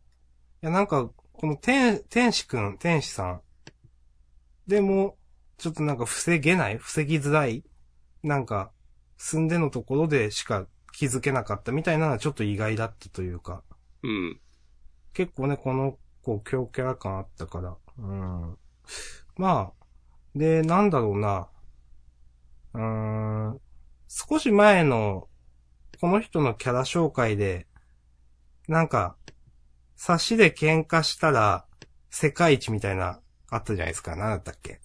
[0.63, 3.41] いやなんか、この天、天使くん、天使さん。
[4.67, 5.17] でも、
[5.57, 7.63] ちょっとなんか防げない防ぎづらい
[8.23, 8.71] なんか、
[9.17, 13.63] 住んでのところでしか気づけなかったみたいなのはちょっと意外だったというか。
[14.03, 14.39] うん。
[15.13, 17.77] 結構ね、この子、強キャラ感あったから。
[17.97, 18.57] うん。
[19.37, 19.85] まあ、
[20.35, 21.47] で、なんだろうな。
[22.73, 23.61] うーん。
[24.09, 25.29] 少し前の、
[26.01, 27.67] この人のキャラ紹介で、
[28.67, 29.15] なんか、
[29.95, 31.65] 差しで喧嘩したら、
[32.09, 34.15] 世界一みたいな、あったじゃないですか。
[34.15, 34.81] 何だったっけ？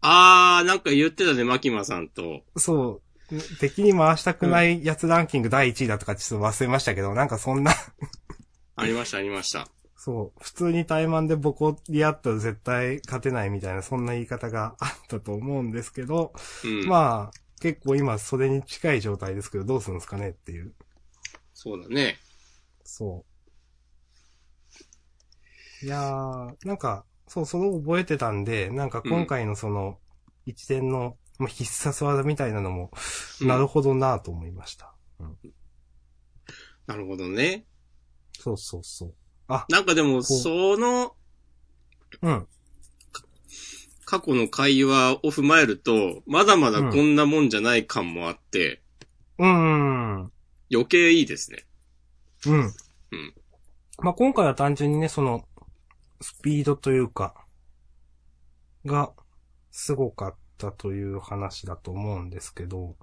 [0.00, 2.42] あー、なんか言ってたね、マキマさんと。
[2.56, 7.72] そう、敵に回したくないやつランキング第1位だとかちょっと忘れましたけど、なんかそんな、
[8.76, 9.66] ありました、ありました。
[10.04, 16.86] そう、普通に怠慢でボコり合ったら絶対勝てないみたいな、そんな言い方があったと思うんですけど、うん。
[16.86, 20.74] まあ、結構今それに近い状態ですけど、どうするんですかねっていう。
[21.54, 22.18] そうだね。
[22.84, 23.24] そ
[25.82, 25.86] う。
[25.86, 29.96] いやー、なんか、そう、それを覚えてたんで、なんか今回のその、
[30.44, 32.90] 一連の、まあ必殺技みたいなのも、
[33.40, 34.92] うんなるほどなと思いました。
[36.86, 37.64] なるほどね。
[38.38, 39.14] そうそうそう。
[39.48, 41.14] なんかでも、うその
[42.22, 42.46] うん。
[44.06, 48.82] 過去の会話を踏まえると、まだまだこんなもんじゃない感もあって、
[49.38, 50.32] うーん。
[50.70, 51.64] 余計いいですね。
[52.46, 52.60] うん。
[52.60, 52.72] うん。
[53.98, 55.46] まあ、今回は単純にね、その、
[56.20, 57.34] スピードというか、
[58.84, 59.12] が、
[59.70, 62.96] すごかったという話だと思うんですけど、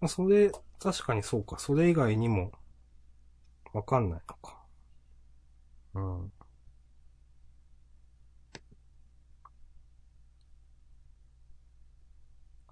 [0.00, 2.52] まあ、それ、確かにそうか、それ以外にも、
[3.72, 4.57] わかんないのか。
[5.94, 6.32] うん。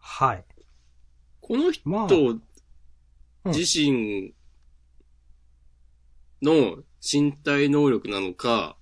[0.00, 0.44] はい。
[1.40, 2.42] この人まあうん
[3.46, 4.34] 自身
[6.42, 8.76] の身体能力なのか、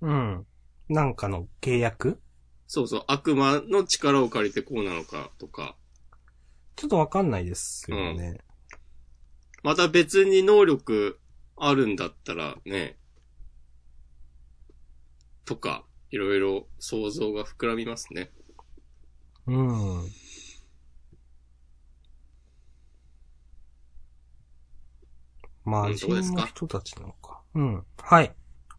[0.00, 0.46] うん。
[0.88, 2.20] なんかの契約？
[2.66, 5.76] そうそう、悪魔の力を借りてこうなのかとか、
[6.76, 8.38] ちょっとわかんないですよね。
[9.62, 11.20] また別に能力
[11.56, 12.96] あるんだったらね、
[15.52, 18.30] とか、いろいろ想像が膨らみますね。
[19.46, 20.08] うん。
[25.64, 26.40] まあ、うん人どうですか？
[26.40, 27.42] の人たちなのか。
[27.54, 27.84] うん。
[28.00, 28.34] はい。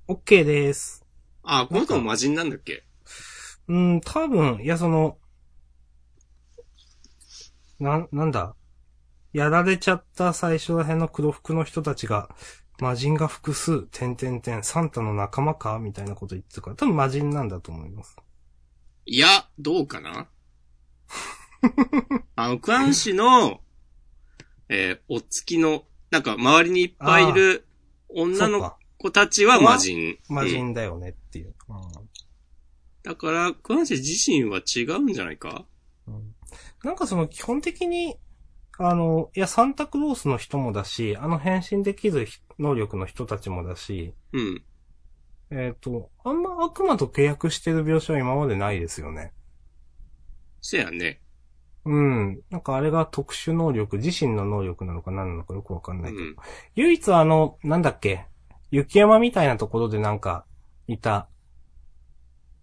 [0.08, 1.06] OK です。
[1.44, 2.84] あ、この人も魔人なんだっけ？
[3.68, 5.20] うん、多分、いや、その、
[7.80, 8.56] な、なんだ？
[9.32, 12.36] やられちゃった最初ら辺の黒服の人たちが、
[12.80, 18.18] 魔人が複数、点々点、サンタの仲間かみたいなこと言ってるから、多分魔人なんだと思います。
[19.06, 20.28] いや、どうかな？
[22.36, 23.62] あの、クアン氏の、
[24.70, 27.68] えーお付きの、なんか周りにいっぱいいる
[28.10, 28.74] 女の。
[28.98, 30.18] 子たちは魔人。
[30.30, 31.54] 魔うん人だよねっていう。
[33.04, 35.66] だから、クアン氏自身は違うんじゃないか？
[36.08, 36.34] うん
[36.84, 38.18] なんかその基本的に、
[38.86, 42.28] あの、いや、サンタクロースの人もだし、あの変身できる
[42.60, 44.63] 能力の人たちもだし、うん。
[45.52, 49.32] えっ、と、あんま悪魔と契約してる描写は今までないですよね。
[50.62, 51.22] せやね。
[51.86, 52.41] うん。
[52.50, 56.24] なんかあれが特殊能力、自身の能力なのか何なのかよくわかんうないけど。
[56.24, 56.36] ん。
[56.76, 58.26] 唯一あの、なんだっけ、
[58.72, 60.46] 雪山みたいなところでなんか、
[60.88, 61.30] いた、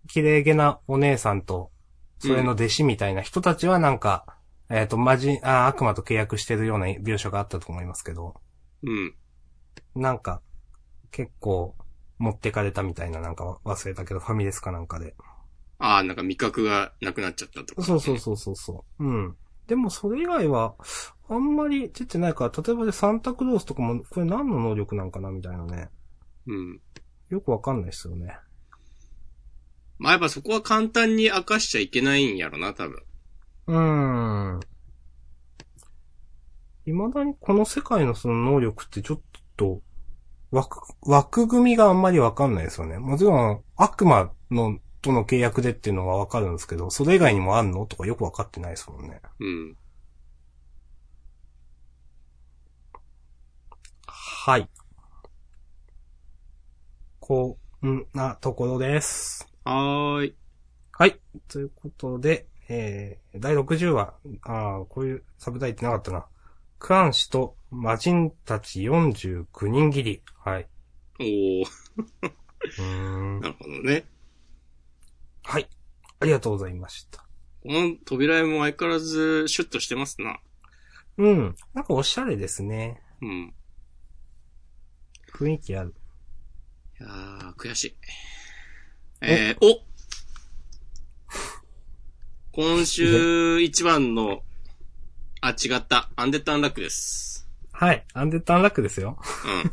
[0.08, 1.70] 綺麗げなお姉さんと、
[2.18, 4.36] それの弟子みたいな人たちはなんか、
[4.70, 8.40] えっ、と、魔人、あ、悪魔と契約してるような描写があったと思いますけど、
[8.82, 9.14] うん。
[9.96, 10.40] なんか、
[11.10, 11.74] 結構、
[12.18, 15.16] 持ってかれたみたいななんか忘れたけど、ファミレスかなんかで。
[15.78, 19.04] ああ、なんか味覚がなくなっちゃったとか、そうそうそうそうそう。
[19.04, 19.36] うん。
[19.66, 20.74] でもそれ以外は、
[21.28, 25.88] あんまり出てないから、例えばでサンタクロースとかも、これ何の能力なんかなみたいなね。
[26.46, 26.80] うん。
[27.30, 28.36] よくわかんないですよね。
[29.98, 33.02] まあ、やっぱそこは簡単に明かしちゃいけないんやろな、多分。
[33.70, 34.60] うーん。
[36.86, 39.20] 未だにこの世界のその能力ってちょっ
[39.56, 39.80] と、
[40.50, 42.98] 枠、枠組みがあんまりわかんないですよね。
[42.98, 49.20] もちろん、悪魔の、との契約でっていうのはわかるんですけど、それ以外にもあんのとかよくわかってないですもんね。
[49.38, 49.76] うん。
[54.06, 54.68] はい。
[57.20, 57.56] こ
[57.86, 59.48] んなところです。
[59.64, 60.36] はーい。
[60.90, 61.20] はい。
[61.48, 66.26] ということで、えー、第60話、あーこういうサブタイってなかったな。
[66.78, 70.22] クアン氏と魔人たち49人切り。
[70.38, 70.68] はい。
[71.18, 73.40] おー、うーん。
[73.40, 74.04] なるほどね。
[75.42, 75.68] はい。
[76.20, 77.26] ありがとうございました。
[77.64, 80.38] この扉絵も相変わらずシュッとしてますな。
[81.18, 81.56] うん。
[81.74, 83.02] なんかおしゃれですね。
[83.20, 83.52] うん。
[85.34, 85.94] 雰囲気ある。
[87.00, 87.96] いやー、悔しい。
[89.22, 89.89] えー、お
[92.52, 94.42] 今週一番の、
[95.40, 96.10] あ、違った。
[96.16, 97.48] アンデッドアンラックです。
[97.70, 98.04] はい。
[98.12, 99.18] アンデッドアンラックですよ。
[99.46, 99.72] うん。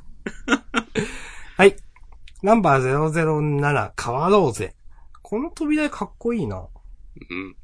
[1.58, 1.76] はい。
[2.44, 4.76] ナンバー007、変わろうぜ。
[5.24, 6.68] この扉絵かっこいいな。
[7.30, 7.56] うん。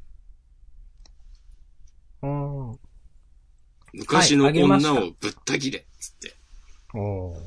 [2.22, 2.78] うん。
[3.92, 5.86] 昔の女をぶった切れ。
[6.00, 6.34] つって。
[6.92, 7.38] おー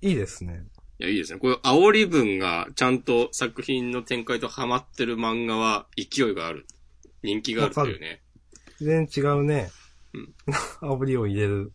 [0.00, 0.64] いいですね。
[1.00, 1.38] いや、いいですね。
[1.38, 6.66] こういう煽り文がちゃんと作品の展開とハマってる漫画は勢いがある。
[7.22, 8.22] 人気があるっていうね。
[8.80, 9.70] 全然違うね。
[10.12, 10.34] うん。
[10.82, 11.72] 炙りを入れる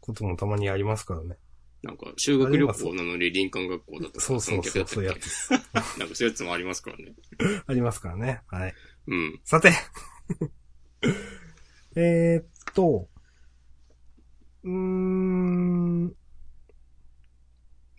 [0.00, 1.36] こともたまにありますからね。
[1.82, 5.28] なんか、修学旅行なのに林間学校だとかそうそうそう、そうやつ。
[5.30, 5.50] つ。
[5.50, 7.12] なんかそういうやつもありますからね。
[7.66, 8.40] ありますからね。
[8.48, 8.74] はい。
[9.08, 9.40] うん。
[9.44, 9.72] さて。
[11.94, 13.08] えーっと、
[14.64, 16.14] うーん、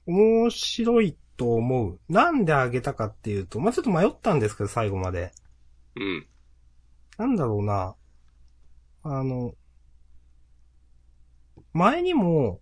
[0.08, 2.00] 面白いと思う。
[2.10, 5.32] なんであげたかっていうと、まあ、ちょっと迷ったんですけど、最後まで。
[5.96, 6.28] うん。
[7.18, 7.96] なんだろうな。
[9.04, 9.54] あの、
[11.74, 12.62] 前にも、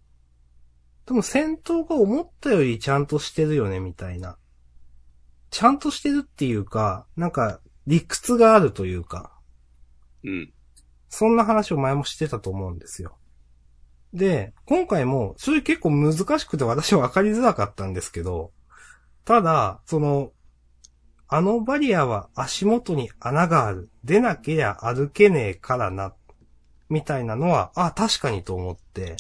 [1.05, 4.38] 多分戦闘が思ったよりちゃんとしてるよね、みたいな。
[5.51, 9.31] ちゃんとしてるっていうか、なんか、理屈があるというか、
[10.23, 10.53] うん。
[11.10, 13.17] そんな話を前もしてたと思うんですよ。
[14.15, 18.54] で、今回も、それ結構難しくて私は分かりづらかったんですけど、
[19.25, 20.32] ただ、その、
[21.28, 23.89] あのバリアは足元に穴がある。
[24.06, 26.13] 出なけりゃ歩けねえからな。
[26.88, 29.17] みたいなのは、あ、確かにと思って。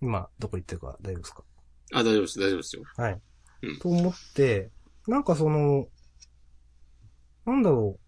[0.00, 1.44] 今、どこ行ってるか大丈夫ですか？
[1.92, 2.82] あ、大丈夫です、大丈夫ですよ。
[2.96, 3.20] はい。
[3.64, 4.70] うんと思って、
[5.06, 5.88] なんかその、
[7.44, 8.07] なんだろう。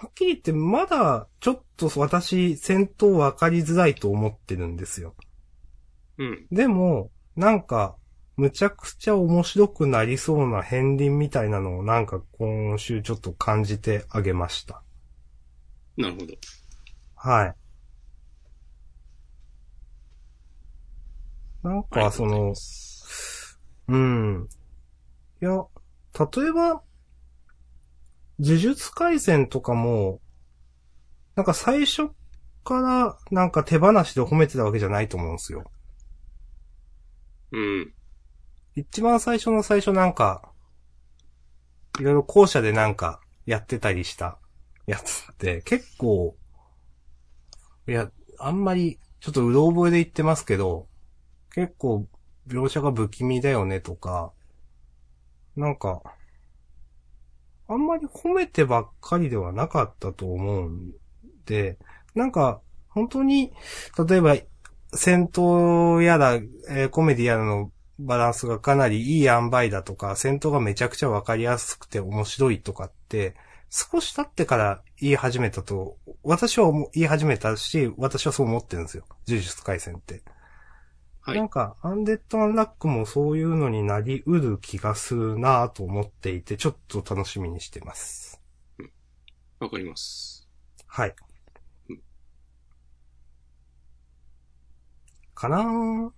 [0.00, 5.14] はっきり言って、まだ、ちょっと私、戦闘分かりづらいと思ってるんですよ。
[6.16, 6.46] うん。
[6.50, 7.96] でも、なんか、
[8.34, 14.82] むちゃくちゃ面白くなりそうな片鱗みたいなのをなんか今週ちょっと感じてあげました。
[15.98, 16.34] なるほど。
[17.16, 17.54] はい。
[21.62, 22.54] なんか、その、
[23.88, 24.48] うん。
[25.42, 25.50] いや、
[26.18, 26.82] 例えば、
[28.40, 30.20] 呪術回戦とかも、
[31.36, 32.08] なんか最初
[32.64, 35.70] からなんか手放しで褒めてたわけじゃないと思うんですよ。
[37.52, 37.92] うん。
[38.76, 40.50] 一番最初の最初なんか、
[41.98, 44.38] いろいろ校舎でなんかやってたりした
[44.86, 46.34] やつって結構、
[47.86, 50.88] いや、あんまりちょっとうろ覚えで言ってますけど、
[51.54, 52.06] 結構
[52.48, 54.32] 描写が不気味だよねとか、
[55.56, 56.02] なんか、
[57.70, 60.92] あんまり褒めてばっかりではなかったと思うん
[61.46, 61.78] で、
[62.16, 63.52] なんか、本当に、
[64.08, 64.36] 例えば、
[64.92, 73.36] 戦闘やら、えーコメディやらのバランスがかなりいい塩梅だとか、戦闘がめちゃくちゃわかりやすくて面白いとかって、
[73.70, 79.04] 少し経ってから言い始めたと、私は言い始めたし、私はそう思ってるんですよ。
[79.28, 80.22] 呪術回戦って。
[81.30, 88.40] はいなんか、アンデッド・アンラックもそういうのになりうる気がするなぁと思っていて、ちょっと楽しみにしてます。
[89.60, 90.48] わかります。
[90.86, 91.14] はい
[91.90, 92.02] うん。
[95.34, 96.12] かなぁ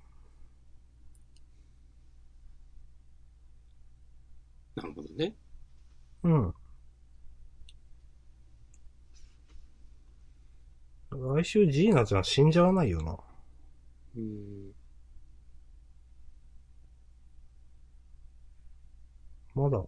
[4.76, 5.34] なるほどね。
[6.24, 6.54] うん。
[11.10, 13.18] 来週ジーナちゃん死んじゃわないよな。
[14.16, 14.72] うん。
[19.54, 19.82] まだ、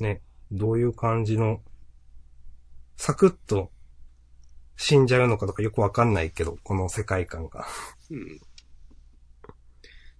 [0.00, 1.60] ね、どういう感じの、
[2.96, 3.70] サクッと
[4.76, 7.66] 死んじゃうのかとかよくわかんないけど、この世界観が。
[8.10, 8.40] うん。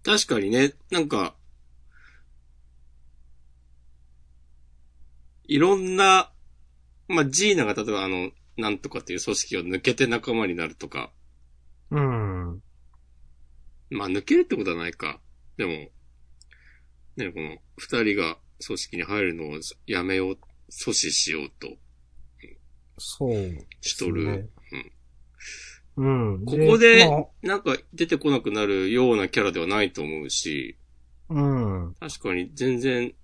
[0.04, 1.34] 確かにね、なんか、
[5.44, 6.32] いろんな、
[7.06, 11.12] まあ、ジーナが例えばあの、なんとかっていう組織を抜けて仲間になるとか、
[11.90, 12.62] うん。
[13.90, 15.20] まあ、抜けるってことはないか。
[15.56, 15.72] でも、
[17.16, 20.38] ね、この二人が組織に入るのをやめよう、
[20.70, 21.76] 阻止しようと
[22.98, 23.34] そう、
[23.80, 24.24] しとる。
[24.24, 24.48] ね
[25.96, 26.44] うん。
[26.44, 30.76] ここでまあ、なんか出てこなくなるようなキャラではないと思うし、
[31.28, 31.94] うん。
[31.98, 33.14] 確かに全然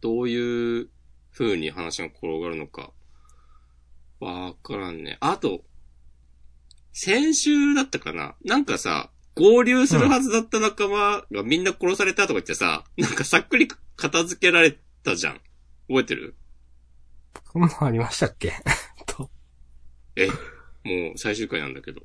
[0.00, 0.88] どういう
[1.32, 2.92] 風に話が転がるのか、
[4.20, 5.18] わからんね。
[5.20, 5.62] あと、
[6.92, 15.40] 先週だったかななんかさ、合流するはずだった仲間がみんな殺されたとか言ってさ、なんかさっくり片付けられたじゃん。
[15.88, 16.36] 覚えてる？
[17.52, 18.52] そんなのありましたっけ？
[19.06, 19.30] と。
[20.16, 20.34] え、も
[21.14, 22.02] う最終回なんだけど。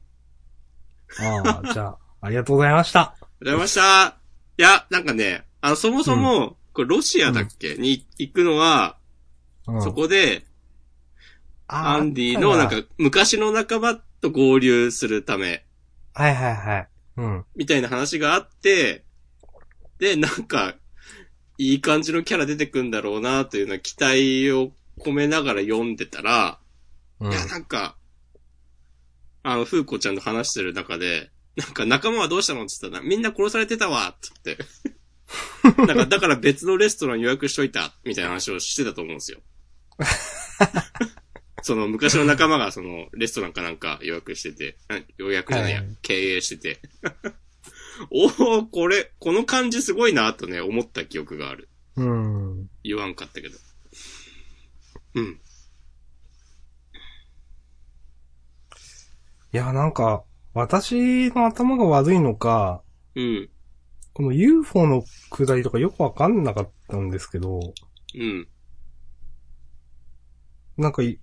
[1.20, 3.02] ああ、じゃあ、ありがとうございました。
[3.02, 4.18] ありがとうございました。
[4.58, 8.98] いや、なんかね、あの、そもそも、これロシアだっけ、に行くのは、
[9.68, 10.46] うん、そこで、
[11.68, 15.66] あアンディのなんか、昔の仲間と合流するため、
[16.14, 16.90] はいはいはい。
[17.18, 17.46] うん。
[17.56, 19.04] みたいな話があって、
[20.00, 20.76] で、なんか、
[21.58, 26.60] いい感じのキャラ出てくんだろうな、というような期待を込めながら読んでたら、
[27.20, 27.36] うんい。
[27.36, 27.98] や、なんか、
[29.42, 35.86] あの、風子ちゃんと話してる中で、なんか仲間はどうしたのって言ったら、みんな殺されてたわって言って。
[35.88, 39.40] なんか、だから別のレストラン予約しといた、みたいな話をしてたと思うんですよ。
[41.68, 46.80] その昔の仲間がそのレストランかなんか予約してて、あ予約じゃないや、はい経営してて。
[48.10, 51.68] おおこれ、この感じすごいなとね、思った記憶がある。
[51.98, 52.70] うん。
[52.84, 53.58] 言わんかったけど。
[55.16, 55.42] うん。
[59.52, 62.82] いや、なんか、私の頭が悪いのか、
[63.16, 63.50] うん。
[64.14, 67.60] この UFO の下りとかよくわかんなかったんですけど、
[68.16, 68.48] うん。
[70.78, 71.20] なんかい、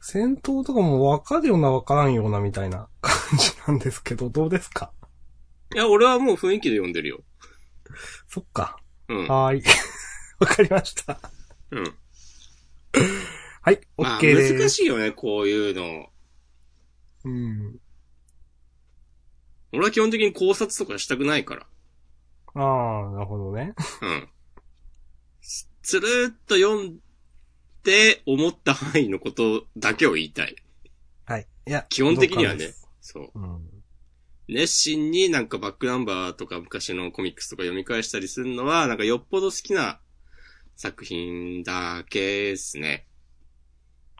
[0.00, 4.92] 戦闘とかもわかるようなわからんようなみたいな 感じなんですけど、どうですか？
[5.74, 7.24] いや、俺はもう雰囲気で読んでるよ。
[8.28, 8.78] そっか。
[9.08, 9.28] うん。
[9.28, 9.62] はーい。
[10.38, 11.18] わかりました。
[11.70, 11.94] うん。
[13.62, 14.54] はい、まあ、OK です。
[14.58, 16.10] 難しいよね、こういうの。
[17.24, 17.80] うん。
[19.72, 21.66] 俺は基本的に考察とかしたくないから。
[22.54, 23.74] ああ、なるほどね。
[24.02, 24.28] うん。
[25.40, 27.00] つつるーっと読ん
[27.84, 30.56] で、思った範囲のことだけを言いたい。
[31.26, 31.46] はい。
[31.66, 32.74] いや、基本的にはね。
[33.00, 33.30] そう。
[33.34, 33.60] うん。
[34.48, 40.00] 熱心になんかバックナンバーとか昔のコミックスとか読み返したりするのは、なんかよっぽど好きな
[40.76, 42.20] 作品だけ
[42.52, 43.06] ですね。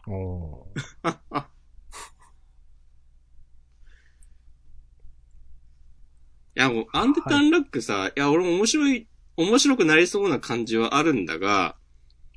[0.06, 1.44] おー
[6.56, 11.76] いや、もう、アンデタンラックさ、い、や、俺も面白い、面白くなりそうな感じはあるんだが、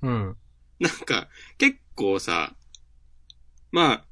[0.02, 0.38] うん。
[0.80, 2.56] なんか、結構さ、
[3.72, 4.06] ま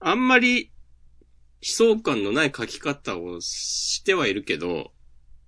[0.00, 0.72] あ、あんまり、
[1.60, 4.92] 悲壮感のない書き方をしてはいるけど、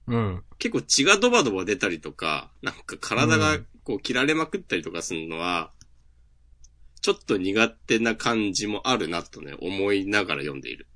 [0.07, 0.45] うん。
[0.59, 5.73] 結構血がドバドバ出たりとか、なんか体がうんこう切られまくったりとかするのは、
[7.01, 10.87] ちょっと苦手な感じもあるなとね、思いながら読んでいる。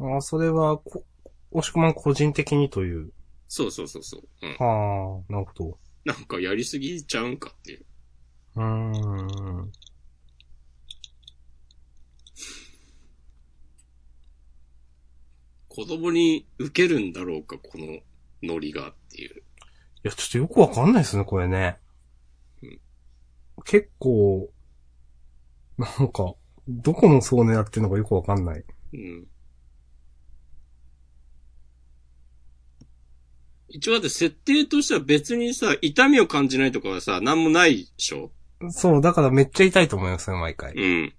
[0.00, 1.04] ああ、それは、こ、
[1.52, 3.12] 押し込まん個人的にという。
[3.46, 4.22] そうそうそうそう。
[4.42, 4.56] うん。
[4.58, 5.78] はあ、なるほど。
[6.04, 7.84] なんかやりすぎちゃうんかっていう。
[8.56, 9.72] うーん。
[15.68, 18.00] 子供に受けるんだろうか、この
[18.42, 19.36] ノリがっていう。
[19.38, 19.42] い
[20.02, 21.78] や、ちょっとよくわかんないですね、これね。
[22.62, 22.80] うん
[23.64, 24.50] 結構、
[25.78, 26.34] なんか、
[26.68, 28.64] どこの層狙ってるのかよくわかんない。
[28.92, 29.26] うん。
[33.74, 38.30] 一応だって設定としては別にさ、痛みを感じないとかはさ、なんもないでしょ？
[38.70, 40.74] そう、だからめっちゃ痛いと思いますよ、毎回。
[40.74, 41.14] うん。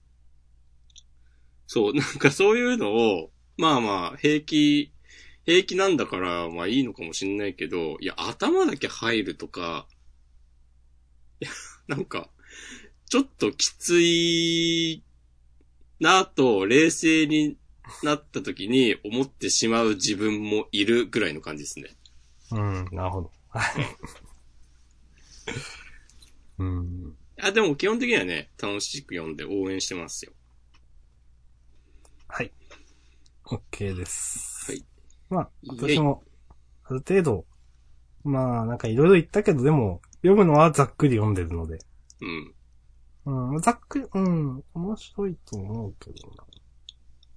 [1.68, 4.94] そう、なんかそういうのを、まあまあ、平気、
[5.46, 9.88] 平気なんだから、まあいいのかもしんないけど、いや、頭だけ入るとか、
[11.42, 11.52] いや、
[11.88, 12.30] なんか、
[13.10, 15.04] ちょっときつい
[16.00, 17.58] なと、冷静に
[18.04, 21.90] なった時に思ってしまう自分もいるぐらいの感じですね。
[22.52, 23.32] うん、なるほど。
[23.50, 23.86] はい。
[26.60, 27.16] うん。
[27.42, 30.34] あ、でも基本的にはね、楽しく読んで応援してますよ。
[32.28, 32.52] はい。
[33.46, 34.72] OK です。
[34.72, 34.86] はい。
[35.30, 36.24] まあ、私も、
[36.86, 37.46] ある程度、
[38.24, 41.80] まあ、なんかいろいろ言ったけど、でも、読むのはざっくり読んでるので。
[42.22, 43.54] うん。
[43.54, 46.44] うん、ざっくり、うん、面白いと思うけどな。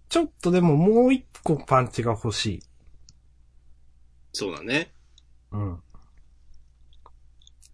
[0.09, 2.63] ちょっとでももう一個パンチが欲しい。
[4.33, 4.93] そうだね。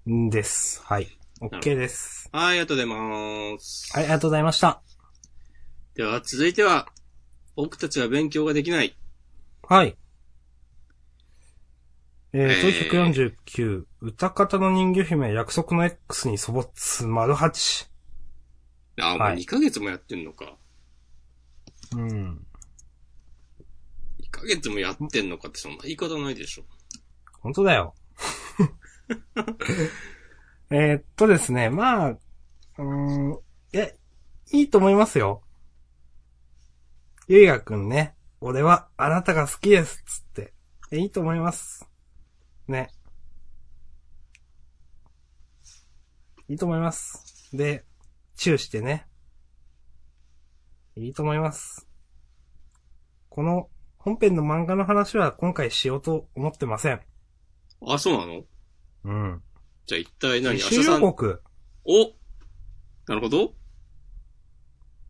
[0.07, 0.27] うん。
[0.27, 0.81] んです。
[0.85, 1.09] はい。
[1.41, 2.29] OK です。
[2.33, 3.93] はい、ありがとうございます。
[3.93, 4.83] はい、ありがとうございました。
[5.95, 6.89] では、続いては、
[7.57, 8.97] 僕たちは勉強ができない。
[9.69, 9.97] はい。
[12.33, 17.91] えーと、えー149、歌方の人魚姫約束の X に粗没、丸八。
[19.01, 20.57] あ、もうはい2ヶ月もやってんのか。
[21.95, 22.47] うん。
[24.21, 26.65] 2ヶ月もやってんのかってそんな言い方ないでしょ。
[27.43, 27.95] 本当だよ。
[30.71, 32.19] えっとですね、まあ、
[32.79, 33.33] うん、
[33.73, 33.89] いや、
[34.53, 35.43] いいと思いますよ。
[37.29, 40.55] ゆいがくんね、俺はあなたが好きです、つって。
[40.91, 41.89] えいいと思います。
[42.69, 42.91] ね。
[46.49, 47.57] いいと思います。
[47.57, 47.85] で、
[48.37, 49.07] チューしてね。
[50.97, 51.89] いいと思います。
[53.29, 57.01] この本編の漫画の話は今回しようと思ってません。
[57.87, 58.45] あ、そうなの？
[59.05, 59.43] うん。
[59.87, 60.55] じゃあ一体何？
[60.55, 61.01] 自主予。
[61.01, 61.43] 告。
[61.85, 62.13] お
[63.09, 63.55] なるほど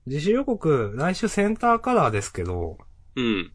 [0.07, 2.79] 自主予告、来週センターカラーですけど、
[3.15, 3.53] うん。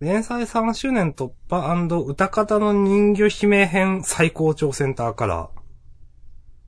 [0.00, 1.74] 連載3周年突破
[2.08, 5.50] 歌方の人魚姫編最高潮センターカラ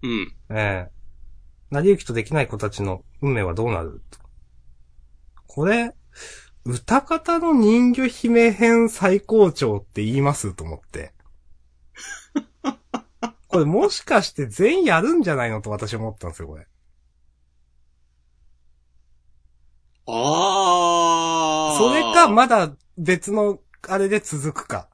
[0.03, 0.11] うん。
[0.11, 0.27] ー。
[0.51, 0.93] ええ
[1.71, 4.03] 成り行きとできない子たちの運命はどうなる？
[5.47, 5.95] これ、
[6.65, 10.55] 歌方の人魚姫編最高潮って言います？
[10.55, 11.15] と思って。
[13.49, 15.61] これもしかして全員やるんじゃないの？
[15.61, 16.67] と私思ったんですよ、これ。
[20.07, 21.79] ああ。
[21.79, 24.89] それか、まだ別の、あれで続くか。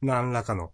[0.00, 0.72] 何らかの。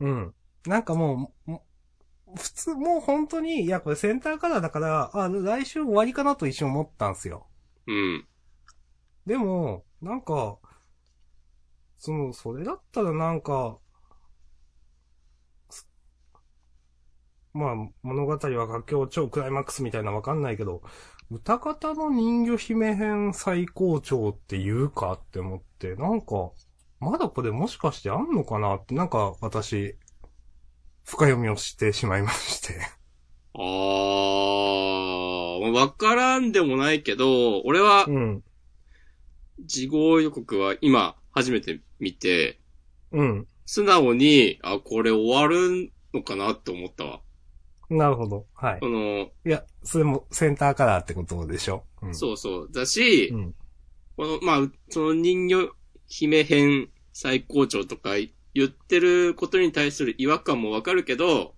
[0.00, 0.34] うん。
[0.66, 1.64] なんかもう、も
[2.36, 7.46] 普通、もう本当に、いや、これセンターカラーだから、あ、来週終わりかなと一瞬思ったんですよ。
[7.86, 8.26] うん。
[9.26, 10.58] でも、なんか、
[11.98, 13.78] その、それだったらなんか、
[15.70, 15.88] す
[17.54, 20.82] まあ、物語は佳境超クライマックスみたいなわかんないけど、
[21.30, 26.50] 歌方の人魚姫編最高潮って言うかって思って、なんか、
[27.00, 29.96] まだこれもしかしてあんのかなって、なんか私、
[31.04, 32.78] 深読みをしてしまいまして。
[33.54, 34.64] ああ。
[35.70, 38.44] わからんでもないけど、俺はう、ん。
[39.64, 42.60] 事後予告は今、初めて見て、
[43.12, 43.46] うん。
[43.66, 47.20] 素直に、あ、これ終わるのかなって思ったわ。
[47.90, 48.46] なるほど。
[48.54, 48.78] はい。
[48.80, 51.84] その、いや、それもセンターカラーってことでしょ？
[52.02, 52.70] うん、そうそう。
[52.72, 53.54] だし、うん。
[54.16, 55.70] この、まあ、その人魚
[56.06, 58.10] 姫編最高潮とか
[58.54, 61.54] 言ってることに対する違和感もわかるけど、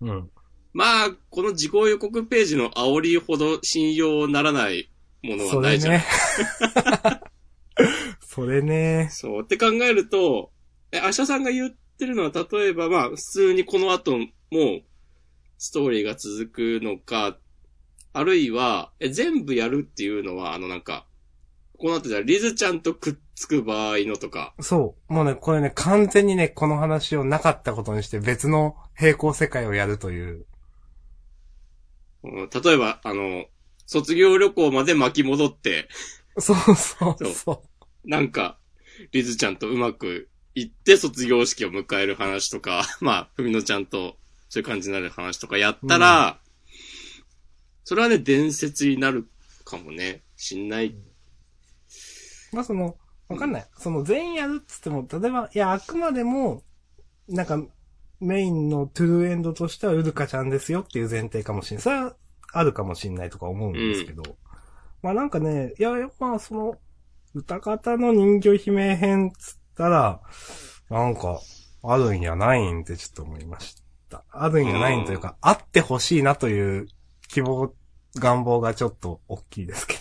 [0.00, 0.30] うん。
[0.72, 4.90] まあ、この事後予告ページの煽りほど信用ならない
[5.22, 5.94] ものはないじゃん。
[5.94, 6.04] ね。
[8.34, 9.08] それね。
[9.12, 9.42] そう。
[9.42, 10.50] って考えると、
[10.90, 14.26] え、アシャさんが言ってるのは、例えば、まあ、普通にこの後も、
[15.56, 17.38] ストーリーが続くのか、
[18.12, 21.06] あるいは、え、全部やるっていうのは、あの、なんか、
[21.78, 25.12] この後じゃあリズちゃんとくっつく場合のとか、そう。
[25.12, 30.46] もうね、これね、完全にね、この話をなかったことにして別の平行世界をやるという。
[32.24, 33.44] うん例えば、あの、
[33.86, 35.88] 卒業旅行まで巻き戻って、
[36.38, 37.62] そうそうそうそ
[38.04, 38.58] なんか、
[39.12, 44.16] リズちゃんとうまくいって卒業式を迎える話とか、 まあ、ふみのちゃんと
[44.48, 46.40] そういう感じになる話とかやったら、
[47.84, 49.28] それはね、伝説になる
[49.64, 50.22] かもね。
[50.36, 50.86] しんない。
[50.86, 50.96] う。
[52.52, 52.96] まあその、
[53.28, 53.66] わかんない。
[53.78, 56.62] その全員やるっつっても、例えば、いや、あくまでも、
[57.28, 57.62] なんか、
[58.20, 61.82] メインのトゥルーエンドとしてはウルカちゃんですよっていう前提かもしれない。
[61.82, 62.16] それは
[62.52, 64.22] あるかもしれないとか思うんですけど。
[65.02, 66.78] まあなんかね、いや、やっぱその、
[67.34, 70.20] 歌方の人魚姫編つったら、
[70.90, 71.40] なんか、
[71.82, 73.76] あるんやないんってちょっと思いまし
[74.08, 74.24] た。
[74.30, 76.86] あるんやないんというか、あってほしいなという
[77.28, 77.74] 希望、
[78.16, 79.94] 願望がちょっと大きいですけ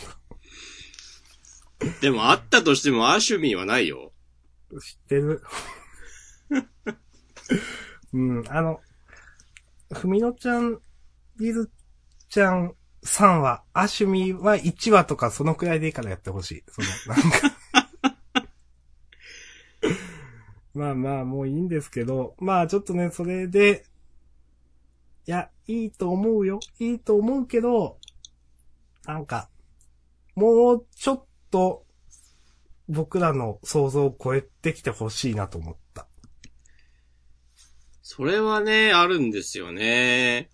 [2.01, 4.11] でも、あったとしても、アシュミーはないよ。
[4.71, 4.79] ど。
[4.79, 5.41] 知ってる？
[8.13, 8.79] うん、あの、
[9.91, 10.79] ふみのちゃん、
[11.37, 11.69] リズ
[12.29, 16.63] ちゃん3話、アシュミは1話とかそのくらいでいいからやってほしい。
[16.67, 18.47] その、なんか。
[20.73, 23.85] まあまあ、もういいんですけど、まあちょっとね、それで、
[25.27, 26.59] いや、いいと思うよ。
[26.79, 27.99] いいと思うけど、
[29.05, 29.49] なんか、
[30.35, 31.85] もうちょっと、
[32.89, 36.07] 僕らの想像を超えてきてほしいなと思った。
[38.01, 40.49] それはね、あるんですよね。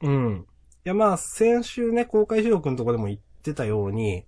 [0.00, 0.46] うん。
[0.86, 4.26] いやまあ、先週ね、公開収録のとこでも言ってたように、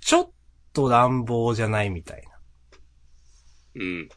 [0.00, 0.30] ちょっ
[0.72, 2.22] と乱暴じゃないみたい
[3.74, 4.08] うん。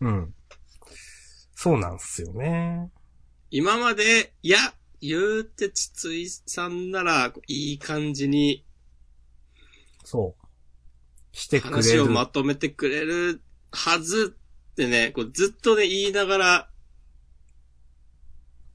[0.00, 0.08] な。
[0.08, 0.34] うん。
[1.54, 2.90] そうなんすよね。
[3.50, 4.58] 今まで、いや、
[5.00, 8.66] 言うて筒井さんなら、いい感じに
[10.04, 11.36] そう。
[11.36, 11.76] してくれる。
[11.76, 13.40] 話をまとめてくれる
[13.70, 14.36] はず
[14.70, 16.70] ってね、こうずっとね、言いながら、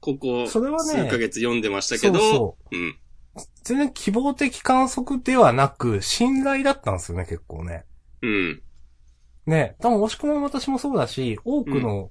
[0.04, 2.98] ここ、それはね数ヶ月読んでましたけど、そうそうん。
[3.62, 7.86] 全然希望的観測ではなく、信頼だったんですよね、結構ね。
[8.20, 8.62] うん。
[9.46, 12.10] ね、多分押し込まん私もそうだし、多くの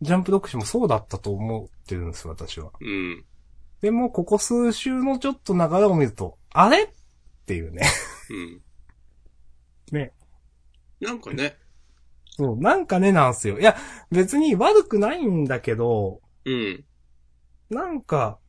[0.00, 2.72] ジャンプ読者もそうだったと思ってるんですよ、私は。
[2.80, 3.22] うん。
[3.82, 6.88] でも、ここ数週のちょっと流れを見ると、あれっ
[7.44, 7.82] ていうね。
[8.30, 8.62] うん。
[9.92, 10.14] ね。
[11.00, 11.58] なんかね、
[12.30, 13.60] そう、なんかねなんすよ。
[13.60, 13.76] いや、
[14.10, 16.84] 別に悪くないんだけど、うん。
[17.70, 18.40] なんか、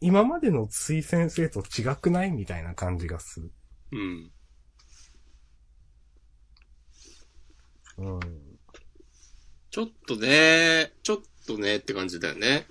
[0.00, 3.52] 今までのつい先生と違くないみたいな感じがする。
[3.90, 4.30] うん。
[7.98, 8.20] うん。
[9.70, 11.16] ちょっとね、ちょっ
[11.46, 12.66] とねって感じだよね。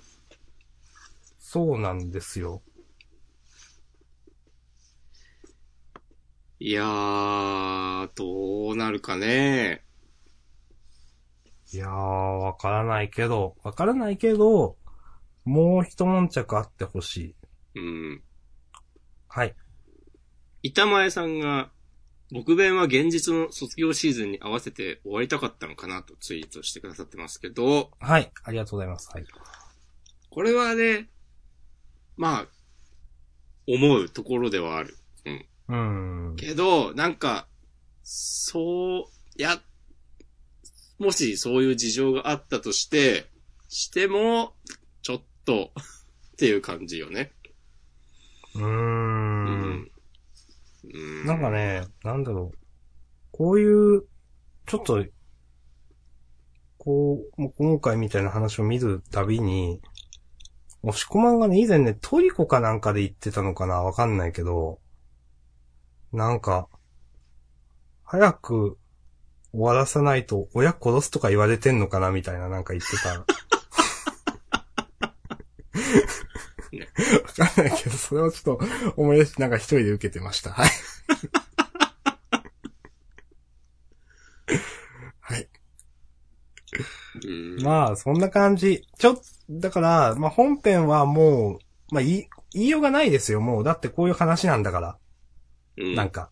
[1.38, 2.62] そうなんですよ。
[6.60, 9.84] いやー、どうなるかね。
[11.72, 14.78] いやー、わからないけど、わからないけど、
[15.48, 17.34] もう一悶着あってほしい。
[17.76, 18.22] うん。
[19.28, 19.56] はい。
[20.62, 21.70] 板前さんが、
[22.30, 28.30] 僕弁は現実の卒業シーズンに合わせて終わりたかったのかなとツイートしてくださってますけど、はい。
[28.44, 29.08] ありがとうございます。
[29.10, 29.24] はい。
[30.28, 31.08] これはね、
[32.18, 32.46] まあ、
[33.66, 34.98] 思うところではある。
[35.24, 35.46] うん。
[35.68, 36.36] うーん。
[36.36, 37.48] けど、なんか、
[38.02, 39.62] そう、や、
[40.98, 43.30] もしそういう事情があったとして、
[43.70, 44.54] しても、
[45.48, 45.72] と、
[46.34, 47.32] っていう感じよね。
[48.54, 48.64] うー。
[48.64, 49.90] うん
[50.84, 52.58] うんなんかね、なんだろう。
[53.32, 54.04] こういう、
[54.66, 55.04] ちょっと、
[56.76, 59.80] こう、もう今回みたいな話を見るたびに、
[60.82, 64.80] 押し込まんがね、以前ね、トリコかなんかで言ってたのかなわかんないけど、
[66.12, 66.68] なんか、
[68.04, 68.78] 早く
[69.52, 73.37] 終わらさないと親殺すとか言われてんのかなみたいななんか言ってた。
[76.72, 76.88] ね
[77.38, 78.64] わかんないけど、それをちょっと
[78.96, 80.50] 思い出してなんか一人で受けてました。
[80.50, 80.70] はい。
[85.20, 85.48] はい。
[87.26, 88.86] うんまあ、そんな感じ。
[88.98, 89.18] ちょっ、
[89.50, 91.58] だから、まあ本編はも
[91.90, 93.64] う、まあ言い、言いようがないですよ、もう。
[93.64, 94.98] だってこういう話なんだから。
[95.78, 96.30] うんなんか。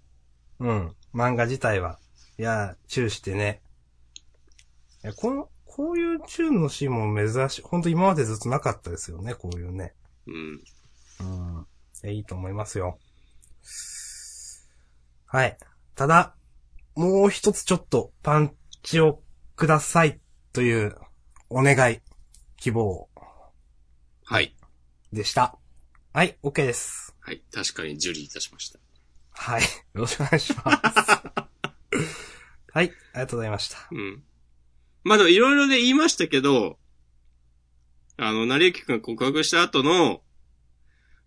[0.59, 0.95] うん。
[1.15, 1.99] 漫画自体は。
[2.39, 3.63] いや、チューしてね。
[5.03, 7.63] いや、この、こういうチューのシーンも珍しい。
[7.63, 9.95] ほんと今までずっとなかったですよね、こういうね。
[10.27, 10.63] うん。
[11.21, 11.67] うん。
[12.05, 12.99] いや、いいと思いますよ。
[15.27, 15.57] はい。
[15.95, 16.35] ただ、
[16.95, 19.23] もう一つちょっとパンチを
[19.55, 20.21] ください
[20.53, 20.97] という
[21.49, 22.01] お願い、
[22.57, 23.09] 希望
[24.25, 24.57] はい。
[25.13, 25.59] でした。
[26.13, 27.15] はい、OK です。
[27.21, 27.43] はい。
[27.53, 28.79] 確かに受理いたしました。
[29.31, 29.63] はい。
[29.63, 30.67] よろしくお願いします。
[32.73, 33.89] はい、ありがとうございました。
[33.91, 34.23] うん。
[35.05, 36.79] まあでもいろいろで言いましたけど、
[38.19, 40.23] あの、成幸くんが告白した後の、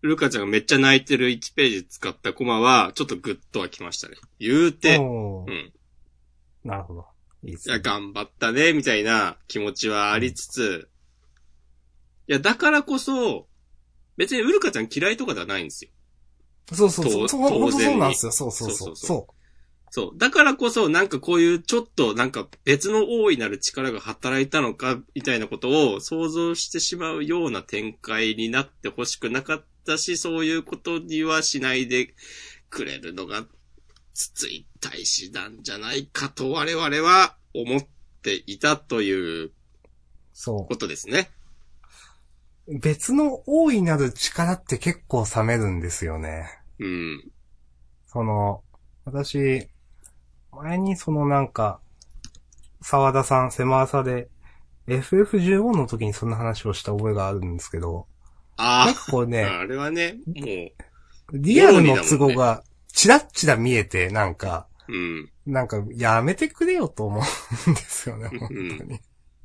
[0.01, 4.15] ルカちゃんがめっちゃ泣いてる1ページ使ったコマは、ちょっとグッとはきましたね。
[4.39, 5.73] 言うて、うん。
[6.63, 7.05] なるほど。
[7.43, 7.83] いいですいや、ね。
[7.83, 10.89] 頑張ったね、みたいな気持ちはありつつ、
[12.27, 13.47] いや、だからこそ、
[14.15, 15.91] 別にウルカちゃん嫌いとかではないんですよ。
[16.71, 17.49] そうそうそう。
[17.49, 18.31] 当然にそうなんですよ。
[18.31, 18.95] そうそうそう。
[18.95, 19.38] そう
[19.91, 20.17] そう。
[20.17, 32.13] だからこそ、なんかこういうちょっとなんか別の大いなる力が働いたのか、みたいなことを想像してしまうような展開になってほしくなかったし、そういうことにはしないで
[32.69, 33.45] くれるのが、
[34.13, 37.81] 筒井大使なんじゃないかと我々は思っ
[38.21, 39.51] ていたというう。
[40.33, 41.31] そことですね。
[42.67, 42.79] う。
[42.79, 46.47] 別の大いなる力って結構冷めるんですよね。
[46.79, 47.31] うん。
[48.07, 48.63] その、
[49.05, 49.67] 私、
[50.51, 51.79] 前にそのなんか、
[52.81, 54.29] 沢田さん、狭さで、
[54.87, 58.07] FF15 の時にそんな話をした覚えがあるんですけど、
[58.57, 60.43] なんああ、かこうね、あれはね、も
[61.33, 65.31] リアルの都合が、チラッチラ見えて、なんか、う、うん。
[65.45, 67.21] なんか、やめてくれよと思
[67.67, 68.99] うんですよね、本当に。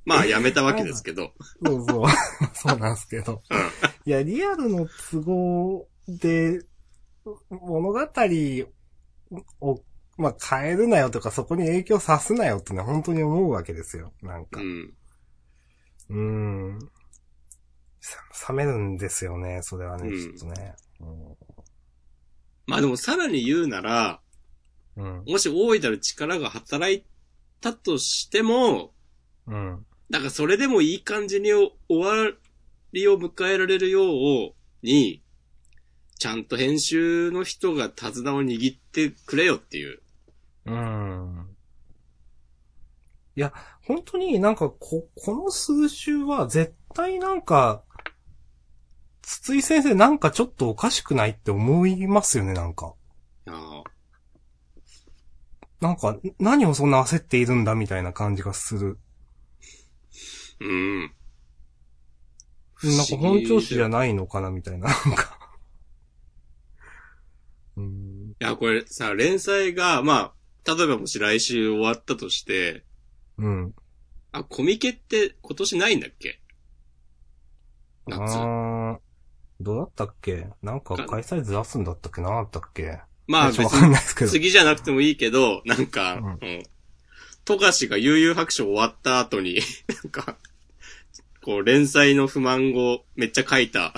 [0.05, 1.32] まあ、やめたわけですけど。
[1.64, 2.07] そうそう。
[2.55, 3.42] そうなんですけど。
[4.05, 6.61] いや、リアルの都合で、
[7.50, 8.00] 物語
[9.61, 9.80] を、
[10.16, 14.12] まあ、変えるなよとか、そこに影響さすなよってね、本当に思うわけですよ。
[14.22, 14.60] なんか。
[14.60, 14.94] うん。
[16.10, 16.16] うー
[16.76, 16.78] ん。
[18.00, 20.74] さ冷めるんですよね、それはね、うんちょっとね。
[22.66, 24.20] まあでもさらに言うなら、
[24.96, 25.24] うん。
[25.26, 27.04] もし大いなる力が働い
[27.60, 28.92] たとしても、
[29.46, 29.86] うん。
[30.10, 32.32] なんかそれでもいい感じに終わ
[32.92, 35.22] りを迎えられるように、
[36.18, 40.00] ちゃんと編集の人が手綱を握ってくれよっていう。
[40.66, 41.56] うん。
[43.36, 43.52] いや、
[43.82, 47.82] 本当になんかこ、この数週は絶対なんか、
[49.22, 52.94] 筒井先生なんかちょっとおかしくないって思いますよね、なんか。
[53.46, 53.82] いやー
[55.80, 58.98] なんか、何をそんな焦っているんだみたいな感じがする。
[60.60, 61.00] うん。
[62.82, 65.38] なんか本調子じゃないのかなみたいな、なんか。
[67.76, 68.34] うん。
[68.40, 70.34] いや、これさ、連載が、まあ、
[70.66, 72.84] 例えばもし来週終わったとして、
[73.38, 73.74] うん。
[74.32, 76.40] あ、コミケって今年ないんだっけ？
[78.06, 78.98] 夏。
[79.60, 80.48] どうだったっけ？
[80.62, 83.00] なんか開催ずらすんだったっけなだったっけ？
[83.26, 84.28] まあ別に。
[84.28, 86.62] 次じゃなくてもいいけど、なんか、うんうん。
[87.44, 89.60] 富樫が悠々白書終わった後に、
[90.04, 90.36] なんか、
[91.42, 93.92] こう連載の不満をめっちゃ書いた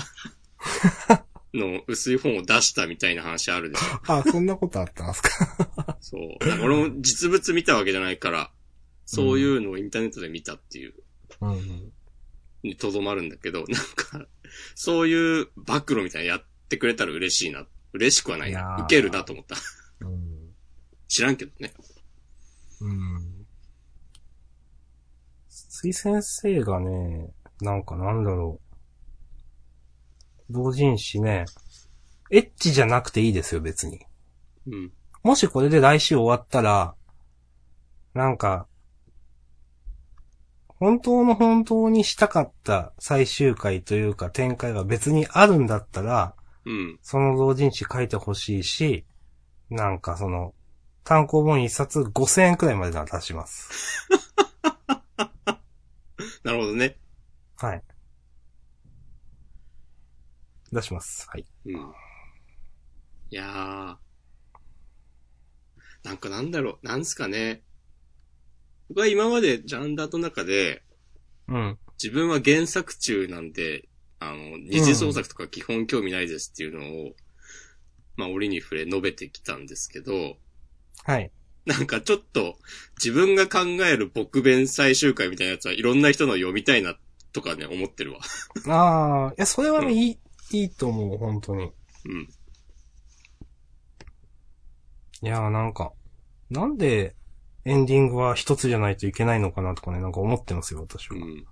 [1.57, 4.13] の薄い本を出したみたいな話あるでしょ。
[4.13, 5.97] あ、そんなことあったんですか？
[6.01, 6.21] そう。
[6.63, 8.53] 俺も実物見たわけじゃないから、
[9.05, 10.95] そういうのをインターネットで見たっていう。
[11.41, 11.93] うん。
[12.63, 14.27] にとどまるんだけど、なんか、
[14.75, 17.67] そういう暴露みたいなのやってくれたら嬉しいな。
[17.93, 18.77] 嬉しくはないな。
[18.81, 19.57] 受けるなと思った。
[20.01, 20.55] うん。
[21.09, 21.73] 知らんけどね。
[22.81, 23.47] うん。
[25.49, 27.31] 水先生がね、
[27.61, 28.66] なんかなんだろう。
[30.51, 31.45] 同人誌ね、
[32.31, 34.01] エッチじゃなくていいですよ、別に。
[34.67, 34.93] うん。
[35.23, 36.95] もしこれで来週終わったら、
[38.15, 38.67] なんか、
[40.69, 46.35] 本当の本当にしたかった最終回というか展開が別にあるんだったら、
[46.65, 46.99] うん。
[47.03, 49.07] その同人誌書いてほしいし、
[49.71, 50.55] なんかその、
[51.05, 54.09] 単行本一冊5000円くらいまでなら出します。
[56.43, 56.99] なるほどね。
[57.57, 57.83] はい。
[60.73, 61.29] 出します。
[61.29, 61.47] はい。
[61.67, 61.75] うん。
[63.31, 63.97] いやー。
[66.05, 67.63] なんかなんだろう、なんすかね。
[68.89, 70.83] 僕は今までジャンダーの中で、
[71.49, 71.79] うん。
[72.03, 73.89] 自分は原作中なんで、
[74.21, 77.13] あの、二次創作とか基本興味ないですっていうのを、
[78.17, 80.37] まあ、折に触れ述べてきたんですけど、
[81.05, 81.31] はい。
[81.67, 82.57] なんかちょっと
[82.97, 86.97] 自分が考える僕弁最終回みたいなやつはいろんな人の読みたいな
[87.33, 88.21] とかね、思ってるわ。
[88.69, 90.19] ああ、いや、それはね、うんいい、
[90.53, 91.73] いいと思う、本当に。
[92.05, 92.29] うん。
[95.23, 95.93] いやーなんか、
[96.51, 97.17] なんで
[97.65, 101.17] エンディングは一つじゃないといけないのかなとかね、なんか思ってますよ、私は。
[101.17, 101.47] うん。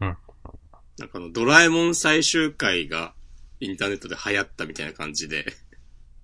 [0.00, 0.06] うん。
[0.06, 0.26] なんか
[1.14, 3.14] あの、ドラえもん最終回が
[3.58, 5.46] インターネットで流行ったみたいな感じで、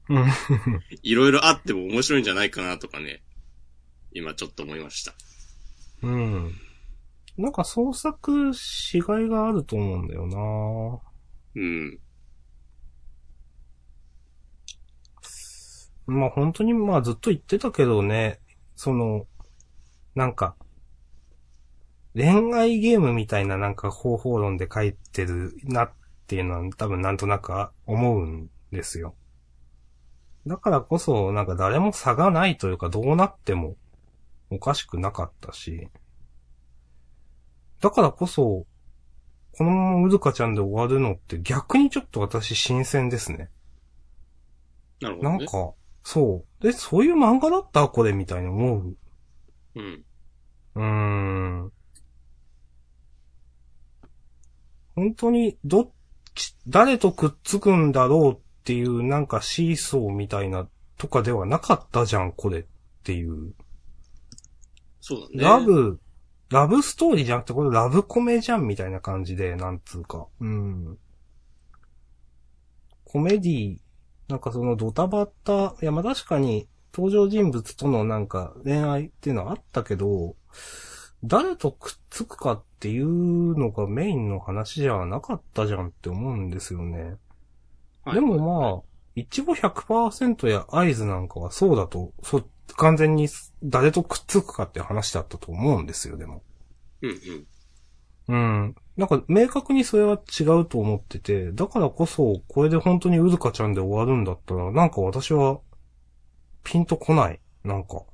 [0.09, 0.27] うん。
[1.03, 3.23] いろいろあっても面白いんじゃないかなとかね、
[4.13, 5.15] 今ちょっと思いました。
[6.03, 6.61] うん。
[7.37, 11.01] なんか創作しがいがあると思うんだよな
[11.57, 11.99] うん。
[16.07, 18.41] まあ本当にまあずっと言ってたけどね、
[18.77, 19.27] その、
[20.15, 20.57] なんか、
[22.15, 25.93] 恋愛ゲームみたいななんか方法論で書いてるなっ
[26.29, 27.53] ていうのは多分なんとなく
[27.87, 29.17] 思うんですよ。
[30.47, 33.77] だからこそなんか誰も差がないというかどうなっても
[34.51, 35.89] おかしくなかったし、
[37.85, 38.65] だからこそ、
[39.53, 43.51] このままうずかちゃんで終わるのって逆にちょっと私新鮮ですね。
[45.03, 45.39] なるほどね。
[45.39, 46.63] なんか、そう。
[46.63, 48.97] で、そういう漫画だったこれみたいに思う。
[49.75, 50.05] うん。
[50.77, 51.73] うーん。
[54.97, 55.91] 本当に、どっ
[56.35, 60.67] ち、誰とくっつくんだろうっていうなんかシーソーみたいな
[60.97, 62.65] とかではなかったじゃん、これっ
[63.03, 63.53] ていう。
[65.03, 65.45] そうだね。
[65.45, 66.01] ラブ、
[66.51, 70.27] ラブストーリーじゃなくてこれラブコメじゃんみたいな感じで、なんつうか。
[70.41, 70.99] うん。
[73.05, 73.77] コメディ、
[74.29, 80.37] なんかそのドタバタ、いやまあ確かに登場人物とのなんか恋愛っていうのはあったけど、
[81.25, 87.17] 誰とくっつくかっていうのがメインの話じゃなかったじゃんって思うんですよね。
[88.05, 88.83] はいでもまあ、
[89.15, 93.29] 一応100%や合図なんかはそうだと、そう、完全に
[93.63, 96.43] 誰とくっつくかって話だったと思うんですよ、でも。
[97.03, 97.47] うんうん。
[98.27, 98.35] う
[98.69, 98.75] ん。
[98.97, 105.61] なんか明確にそれは違うと思ってて、だからこそ、これで本当にうずかちゃんで終わるんだったら、なんか私は、
[106.63, 107.41] ピンとこない。
[107.65, 108.05] なんか。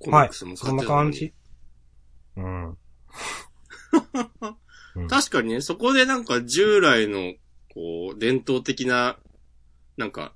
[0.00, 1.34] コミックスもそんな感じ？
[2.36, 2.68] うん。
[2.70, 2.78] うん
[5.08, 7.34] 確かにね、そこでなんか従来の、
[7.72, 9.18] こう、伝統的な、
[9.96, 10.34] なんか、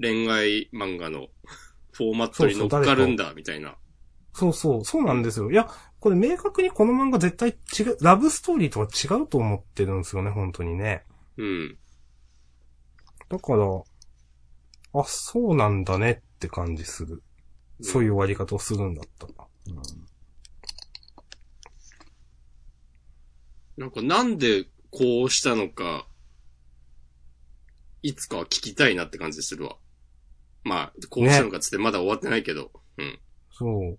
[0.00, 1.28] 恋愛漫画の
[1.92, 3.76] フォーマットに乗っかるんだ、みたいな。
[4.32, 5.50] そうそう、そうなんですよ。
[5.50, 11.04] いや、これ明確にこの漫画絶対違う、ラブストーリーとは違うと思ってるんですよね、本当にね。
[11.36, 11.78] うん。
[13.28, 13.64] だから、
[14.92, 17.22] あ、そうなんだねって感じする。
[17.82, 19.46] そういう終わり方をするんだったら。
[23.76, 26.06] なんかなんでこうしたのか、
[28.02, 29.76] いつかは聞きたいなって感じするわ。
[30.64, 32.70] まあ、こうしたのかつってまだ終わってないけど。
[32.98, 33.18] うん。
[33.50, 33.98] そう。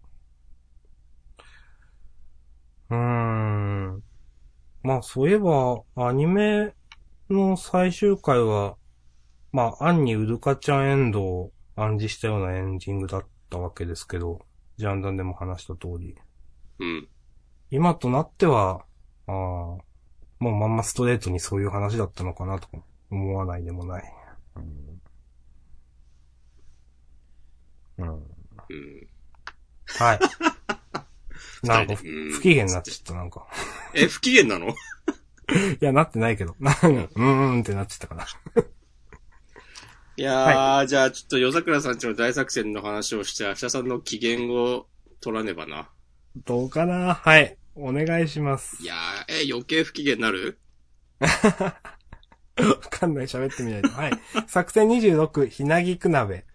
[2.89, 4.03] うーん。
[4.83, 6.73] まあ、そういえば、アニメ
[7.29, 8.77] の最終回は、
[9.51, 14.39] まあ、アンにウルカちゃんエンドを暗示したようなエンディングだったわけですけど、
[14.77, 16.15] ジャンダンでも話した通り。
[16.79, 17.07] うん。
[17.69, 18.85] 今となっては、
[19.27, 19.81] ああ、も
[20.39, 22.77] うまんまストレートにそういう話だったのかなとか
[23.11, 24.13] 思わないでもない。
[24.55, 24.90] うん。
[28.07, 28.15] うん、
[28.69, 29.07] うん。
[29.87, 30.19] はい。
[31.67, 33.47] なんか、うん不機嫌になっちゃった、なんか。
[33.93, 34.69] え、不機嫌なの？
[34.71, 34.73] い
[35.81, 36.55] や、なってないけど。
[36.59, 37.23] なんか、うー
[37.57, 38.25] んってなっちゃったから。
[40.17, 44.87] いやー、じゃあちょっと夜桜さんちの大作戦の話をして、明日さんの機嫌を
[45.19, 45.89] 取らねばな。
[46.45, 47.15] どうかな？
[47.15, 47.57] はい。
[47.75, 48.85] お願いしますい。
[48.85, 50.59] やー、え、余計不機嫌になる？
[51.19, 51.29] わ
[52.89, 53.27] かんない。
[53.27, 53.89] 喋ってみないと。
[53.89, 54.11] はい。
[54.47, 56.45] 作戦26、ひなぎく鍋。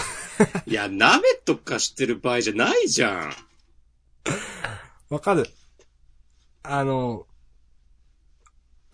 [0.66, 3.32] いや、鍋とかしてる場合じゃないじゃん。
[5.08, 5.46] わかる。
[6.62, 7.26] あの、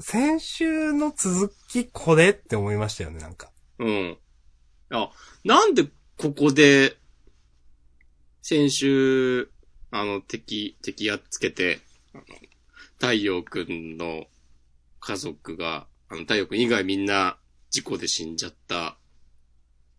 [0.00, 3.50] 先週の続きこれって思いましたよね、なんか。
[3.78, 4.18] うん。
[4.90, 5.11] あ、
[5.44, 6.96] なんでここで、
[8.42, 9.50] 先週、
[9.90, 11.80] あの、敵、敵やっつけて、
[12.98, 14.26] 太陽くんの
[15.00, 17.38] 家族が、あの、太陽くん以外みんな
[17.70, 18.98] 事故で死んじゃった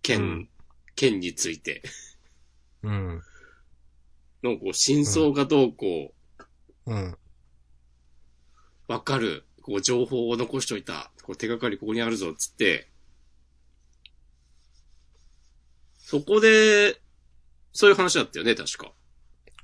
[0.01, 0.49] 件、うん
[0.95, 1.81] 件について、
[2.83, 3.21] うん。
[4.43, 6.13] の、こう、真相がどうこ
[6.85, 7.17] う、うん。
[8.87, 12.89] わかる、こう、情報を残しといた、こう、手がかりここにあるぞ、つって、
[15.97, 17.01] そこで、
[17.71, 18.91] そういう話だったよね、確か。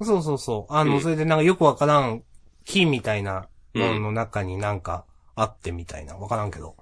[0.01, 0.73] そうそうそう。
[0.73, 2.23] あの、うんそれでなんかよくわからん
[2.63, 5.05] 木みたいなのの中になんか
[5.35, 6.15] あってみたいな。
[6.15, 6.75] わからんけど。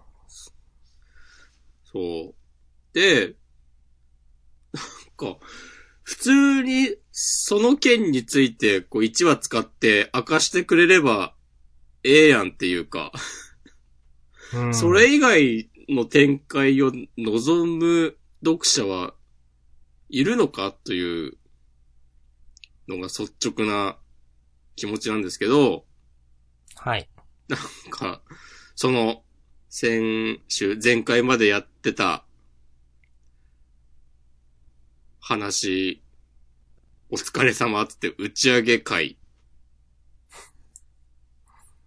[1.84, 2.34] そう。
[2.94, 3.36] で、
[4.74, 5.40] なんか、
[6.04, 11.34] 普通に、その件について、こう、1話使って明かしてくれれば、
[12.04, 13.12] ええやんっていうか、
[14.54, 14.74] うん。
[14.74, 19.14] それ以外の展開を望む読者は
[20.10, 21.38] いるのかという
[22.88, 23.98] のが率直な
[24.76, 25.86] 気持ちなんですけど、
[26.76, 27.10] はい。
[27.50, 27.60] なん
[27.92, 28.22] か、
[28.76, 29.24] その、
[29.70, 32.26] 先週、前回までやってた、
[35.28, 36.02] 話、
[37.10, 39.18] お疲れ様っつって打ち上げ会。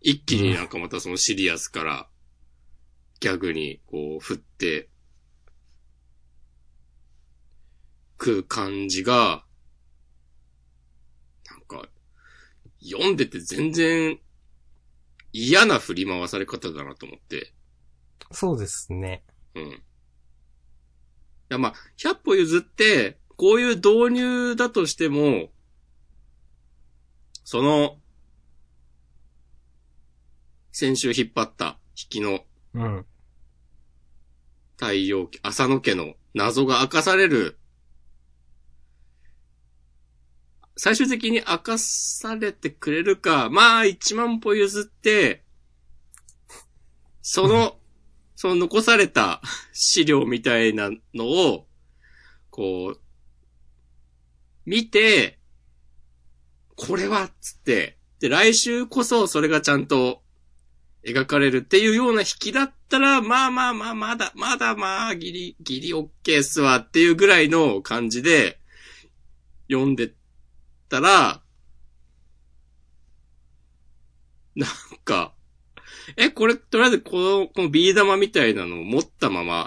[0.03, 2.09] 一気になんかまたそのシリアスから、
[3.19, 4.91] ギャグにこう振って、
[8.19, 9.47] くう感じが、
[11.51, 11.89] なんか、
[12.83, 14.21] 読んでて全然
[15.33, 17.55] 嫌な振り回され方だなと思って。
[18.33, 19.25] そうですね。
[19.55, 19.63] うん。
[19.63, 19.81] い
[21.49, 25.49] や、まあ、100歩譲って、こういう導入だとしても、
[27.43, 27.97] その、
[30.73, 32.41] 先週引っ張った引きの
[32.75, 33.07] うん。
[34.77, 37.59] 太陽家、浅野家の謎が明かされる、
[40.77, 45.43] 最終的に明かされてくれるか、まあ、1万歩譲って、
[47.23, 47.79] その、
[48.37, 49.41] その残された
[49.73, 51.67] 資料みたいなのを、
[52.51, 53.01] こう、
[54.71, 55.41] 見て、
[56.77, 60.23] これはっつって、で、来週こそそれがちゃんと
[61.05, 68.61] 描かれるっていうような引きだったら、まあまあまあ、まだ、まだまあ、ギリ、ギリオッケーっすわっていうぐらいの感じで、
[69.69, 70.13] 読んでっ
[70.89, 71.43] たら、
[74.55, 74.69] なん
[75.05, 75.35] か、
[76.17, 79.67] え、これ、とりあえずこの、このビー玉みたいなのを持ったまま、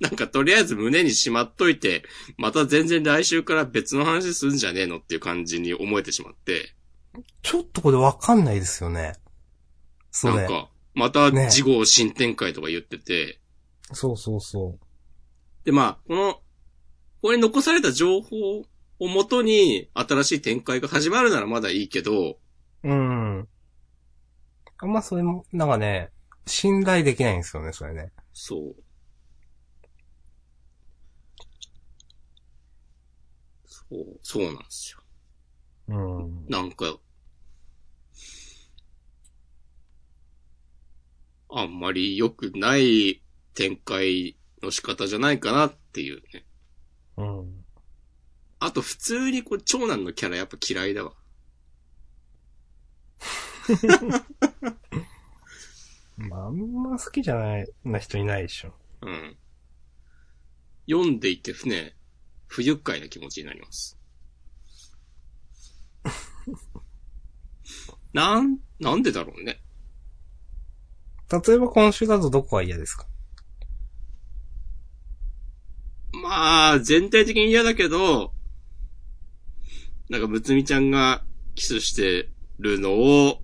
[0.00, 2.02] なんかとりあえず胸にしまっといて、
[2.36, 6.74] また全然来週から別の話すんじゃねえのっていう感じに思えてしまって、
[7.42, 9.14] ちょっとこれわかんないですよね。
[10.10, 10.34] それ。
[10.34, 13.40] なんか、またね事後新展開とか言ってて、
[13.92, 14.78] そうそうそ
[15.64, 16.40] で、まあ、この、こ
[17.22, 18.36] こに残された情報
[18.98, 22.38] をもとに新しい展開が始まるならまだいいけど、
[22.84, 22.88] う。
[22.88, 23.48] うん。
[24.78, 26.10] あんまそれも、なんかね、
[26.46, 28.12] 信頼できないんですよね、それね。
[28.32, 28.76] そう。
[33.90, 35.02] そう、そうなんですよ。
[35.88, 36.46] うん。
[36.48, 36.98] なんか、
[41.48, 43.22] あんまり良くない
[43.54, 46.44] 展開の仕方じゃないかなっていうね。
[47.16, 47.64] うん。
[48.58, 51.12] あと普通にこう長男のキャラやっぱ嫌いだわ。
[56.16, 58.74] まあ、あんま好きじゃない、な人いないでしょ。
[59.02, 59.36] うん。
[60.88, 61.96] 読んでいてね、
[62.48, 63.98] 不愉快な気持ちになります。
[68.12, 69.60] なん、なんでだろうね。
[71.30, 73.06] 例えば今週だとどこが嫌ですか？
[76.22, 78.32] まあ、全体的に嫌だけど、
[80.08, 81.24] なんかむつみちゃんが
[81.56, 83.42] キスしてるのを、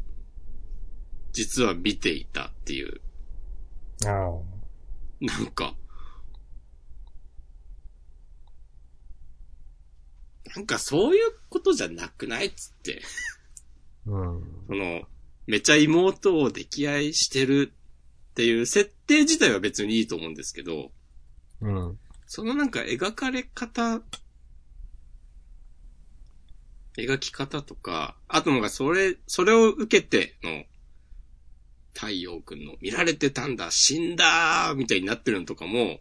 [1.32, 3.00] 実は見ていたっていう、
[4.07, 4.30] ああ。
[5.20, 5.74] なんか、
[10.55, 13.03] なんかそういうことじゃなくないっつって。
[14.07, 14.42] うん。
[14.68, 15.03] その、
[15.46, 17.72] めちゃ妹を溺愛してる
[18.30, 20.92] っていう設定自体は別にいいと思うんですけど、
[21.61, 21.98] うん。
[22.26, 24.00] そのなんか描かれ方
[26.96, 30.64] 描き方とか、あとなんかそれ、それを受けての、
[31.94, 36.00] 太陽くんの見られてたんだ、死んだーみたいになってるのとかも、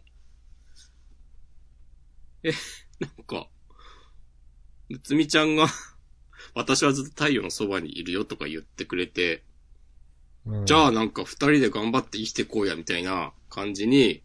[2.42, 2.52] え、
[2.98, 3.48] なんか、
[4.92, 5.68] むつみちゃんが
[6.54, 9.42] 私はずっと太陽のそばにいるよとか言ってくれて、
[10.44, 14.22] うんじゃあなんか二人で頑張って生きてこうやみたいな感じに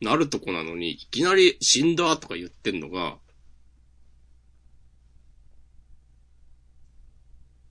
[0.00, 3.18] なるとこなのに、いきなり死んだとか言ってんのが、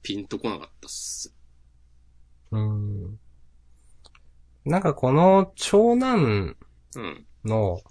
[0.04, 1.34] ピンとこなかったっす。
[2.52, 3.20] うん。
[4.64, 6.56] なんかこの長男
[6.96, 7.26] うん。
[7.46, 7.82] の、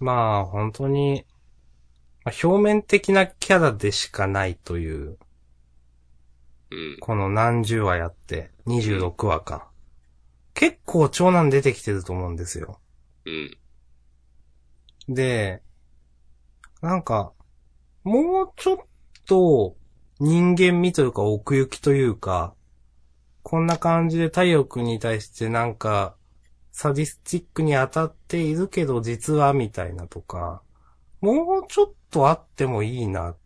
[0.00, 1.29] まあ本当に、まあ
[2.30, 5.18] 表面的なキャラでしかないという、
[6.70, 6.96] うん。
[7.00, 9.68] この何十話やって、26話か。
[10.54, 12.80] 結構長男出てきてると思うんですよ。
[13.26, 15.14] うん。
[15.14, 15.62] で、
[16.80, 17.32] なんか、
[18.04, 18.76] もうちょっ
[19.26, 19.76] と
[20.18, 22.54] 人間味というか奥行きというか、
[23.42, 26.16] こんな感じで太陽君に対してなんか、
[26.72, 30.62] サディスティックに当たっているけど実はみたいなとか、
[31.20, 33.36] もうちょっとあってもいいな。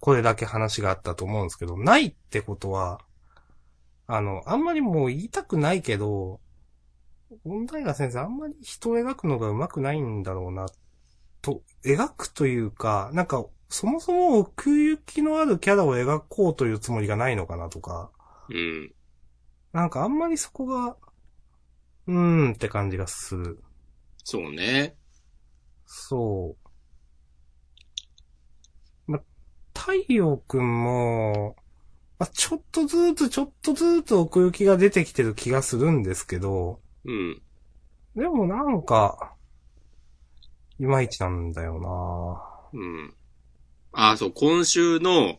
[0.00, 3.00] これだけ話があったと思うんですけど、ないってことは、
[4.06, 6.40] あの、あんまりもう言いたくないけど、
[7.44, 10.66] 問題が先生あんまり人を描くのが上手くないんだろうな、
[11.42, 18.10] と、描くというか、なんか、そもそも奥行きのあるキャラを描こうというつもりがないのかなとか、
[18.50, 18.92] うん。
[19.72, 20.96] なんかあんまりそこが、
[22.06, 23.62] うーんって感じがする。
[24.24, 24.96] そうね。
[25.86, 26.56] そ
[29.08, 29.12] う。
[29.12, 29.20] ま、
[29.78, 31.54] 太陽くんも、
[32.18, 37.40] ま、ちょっとずつちょっとずつ奥行きが出てきてる気がするんですけど、うん。
[38.16, 39.34] でもなんか、
[40.80, 41.78] いまいちなんだよ
[42.72, 43.14] なうん。
[43.92, 45.38] ああ、そう、今週の、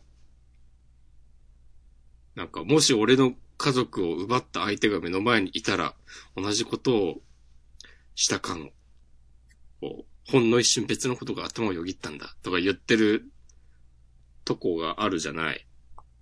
[2.34, 5.94] なんか、もし俺の家族を奪った相手が目の前にいたら、
[6.34, 7.14] 同じことを
[8.14, 8.70] したかの。
[9.82, 13.30] こうほんの一瞬別のことが頭をよぎったんだ、とか言ってる
[14.50, 15.64] とこがあるじゃない。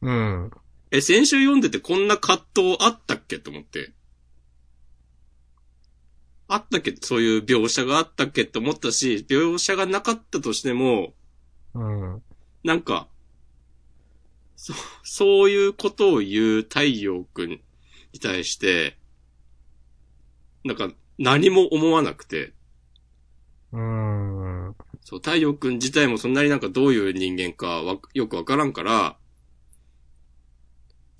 [0.03, 0.51] うん。
[0.91, 3.93] え、先週読んでてこんな葛藤あったっけと思って。
[6.47, 6.95] あったっけ？
[7.01, 11.15] そういう描写があったっけって思ったし、描写がなかったとしても、
[11.73, 12.23] うん。
[12.65, 13.09] なんか、
[14.57, 14.75] そ、
[15.05, 18.99] そういうことを言う太陽くんに対して、
[20.65, 22.53] なんか何も思わなくて、
[23.73, 24.38] うーん。
[25.09, 29.17] そう、太陽くん自体もそんなになんかどういう人間かわよくわからんから、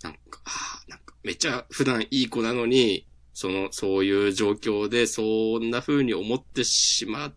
[0.03, 7.33] なんか、ああ、なんかめっちゃ普段いい子なのに、その、そういう状況でそんな風に思ってしま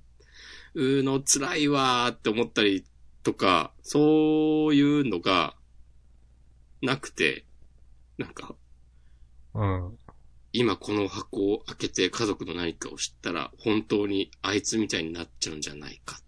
[0.74, 2.84] うの辛いわーって思ったり
[3.24, 5.56] とか、そういうのが
[6.82, 7.46] なくて、
[8.18, 8.56] なんか、
[9.54, 9.98] うん。
[10.52, 16.24] 今この箱を開けて家族の何かを知ったら本当にあいつみたいになっちゃうんじゃないかっ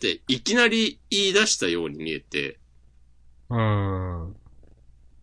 [0.00, 0.14] て。
[0.14, 2.58] で、いきなり言い出したように見えて、
[3.50, 4.36] うーん。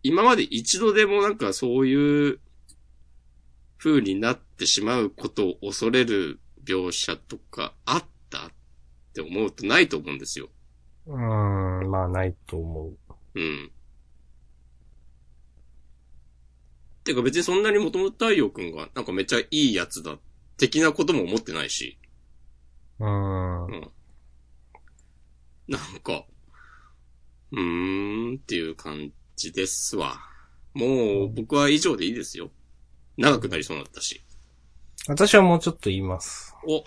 [0.02, 2.40] 今まで一度でもなんかそういう
[3.78, 8.50] 風になってしまうことを恐れる描写とかあったっ
[9.14, 10.48] て思うとないと思うんですよ。
[11.06, 11.90] うーん。
[11.90, 12.96] まあ、ないと思う。
[13.34, 13.70] うん。
[17.04, 20.18] てか別にそんなにもともと太陽くんがなんかめっちゃいいやつだ
[20.58, 21.98] 的なことも思ってないし。
[23.00, 23.66] うーん。
[23.66, 23.90] うん。
[25.68, 26.24] なんか、
[27.52, 30.18] うーんっていう感じですわ。
[30.74, 32.50] もう僕は以上でいいですよ。
[33.16, 34.22] 長くなりそうになったし。
[35.08, 36.54] 私はもうちょっと言います。
[36.66, 36.82] お、い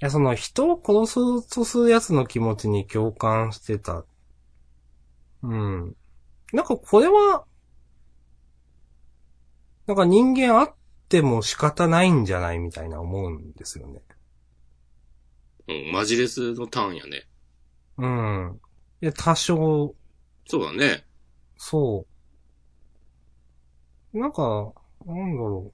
[0.00, 4.04] や、その人を殺そうとする奴の気持ちに共感してた。
[5.42, 5.96] うん。
[6.52, 7.44] なんかこれは、
[9.86, 10.74] なんか人間あっ
[11.08, 14.00] ても仕方ないんじゃないみたいな思うんですよね。
[15.68, 17.26] うん、マジレスのターンやね。
[17.98, 18.60] うん。
[19.00, 19.94] いや、多少、
[20.46, 21.06] そうだね。
[21.58, 22.06] そ
[24.14, 24.18] う。
[24.18, 24.72] なんか、
[25.04, 25.72] なんだろ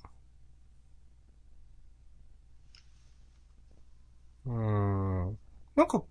[4.47, 4.51] う。
[4.51, 5.39] うーん。
[5.77, 6.05] なんか、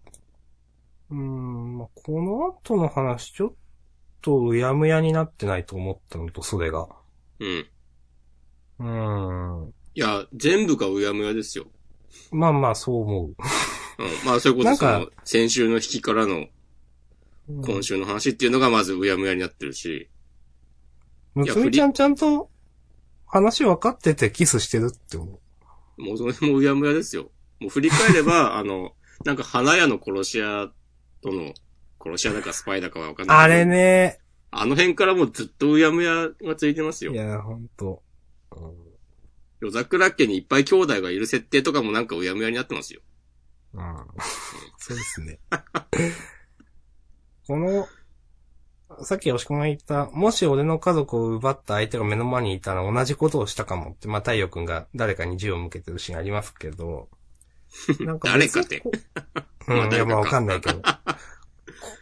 [1.10, 3.54] うーん、まあこの後の話、ちょっ
[4.22, 6.88] とうやむやになってないと思ったのと、それが。
[7.40, 7.70] うん。
[8.80, 9.74] うーん。
[9.96, 11.68] いや、全部がうやむやですよ。
[12.32, 13.36] まあまあ、そう思うん。
[14.26, 16.50] まあそういうことそなんかの、先週の引きからのう。
[17.66, 20.10] 今週の話っていうのがまずうやむやになってるし。
[21.34, 22.50] むつみちゃんちゃんと
[23.26, 25.40] 話分かっててキスしてるって思
[25.98, 26.02] う。
[26.02, 27.32] もうそれもうやむやですよ。
[27.60, 28.94] もう振り返れば、 あの、
[29.26, 30.72] なんか花屋の殺し屋
[31.22, 31.54] どの
[32.02, 33.38] 殺し屋だかスパイだかはわかんない。
[33.38, 34.20] あれね。
[34.52, 37.16] あの辺からもうずっとうやむやがついてますよい。
[37.16, 38.02] や、ほんと。
[38.52, 38.89] うん
[39.62, 43.02] 夜桜家にいっぱい兄弟がいる設定とかもなんかうやむやになってますよ。
[43.74, 44.06] うん。
[44.78, 45.40] そうですね。
[47.48, 47.88] この、
[49.04, 57.10] さっき押し込まん言った、もし俺の家族を奪った相手が目の前にいたら同じことをしたかもって、まあ、太陽くんが誰かに銃を向けてるシーンありますけど、
[58.02, 58.92] なん誰かってう。
[59.68, 60.82] うん、いや、まあわかんないけど。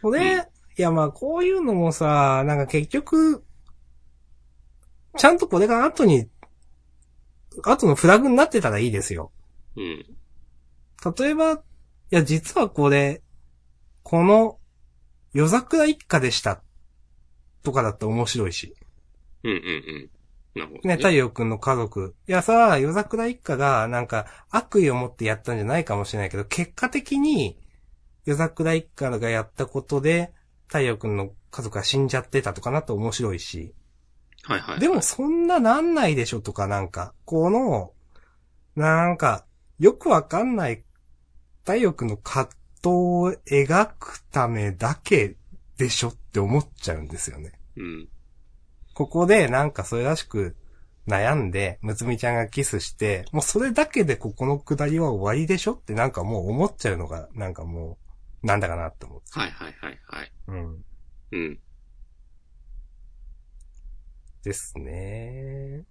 [0.00, 0.48] これ、
[0.78, 3.44] いや、まあ、こういうのもさ、なんか結局、
[5.16, 6.28] ちゃんとこれが後に、
[7.62, 9.32] 後のフラグになってたらいいですよ。
[9.76, 10.06] うん。
[11.18, 11.58] 例えば、い
[12.10, 13.22] や、実はこれ、
[14.02, 14.58] この、
[15.32, 16.62] 夜桜一家でした。
[17.62, 18.74] とかだって面白いし。
[19.44, 20.10] うんうんうん。
[20.54, 22.16] なるほど、ね、太陽くんの家族。
[22.26, 27.58] いやさ、夜桜一家が、なんか、悪意を持ってやったんじゃないかもしれないけど、結果的に、
[28.24, 30.32] 夜桜一家がやったことで、
[30.66, 33.74] 太陽くんの家族が死んじゃってたとかなって面白いし。
[34.48, 34.80] はいはい。
[34.80, 37.92] でもそんななんないでしょとかなんか、この、
[38.76, 39.44] なんか、
[39.78, 40.84] よくわかんない、
[41.64, 45.36] 太陽くんの葛藤を描くためだけ
[45.76, 47.52] でしょって思っちゃうんですよね。
[47.76, 48.08] うん。
[48.94, 50.56] ここでなんかそれらしく
[51.06, 57.98] 悩んで、むつみちゃんがキスして、もうそれだけでここのくだりは終わりでしょってなんかもう思っちゃうのが、なんかも
[58.42, 60.32] う、なんだかなって思はいはいはいはい。
[60.46, 60.52] う。
[60.52, 60.84] うん。
[61.32, 61.58] うん。
[64.48, 65.84] ですね。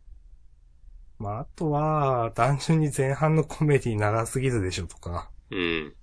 [1.19, 5.29] まあ、あとは、単純に前半のコメディ長すぎるでしょとか。
[5.51, 5.95] うん。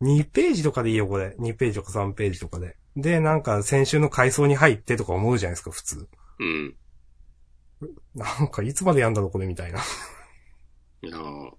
[0.00, 1.36] 2ページとかでいいよ、これ。
[1.38, 2.76] 2ページとか3ページとかで。
[2.96, 6.08] で、なんか先週の回想に入ってとか思うじゃないですか、普通。
[6.38, 6.74] うん。
[8.14, 9.80] なんかいつまでやんだろ、これみたいな。
[11.02, 11.50] いやー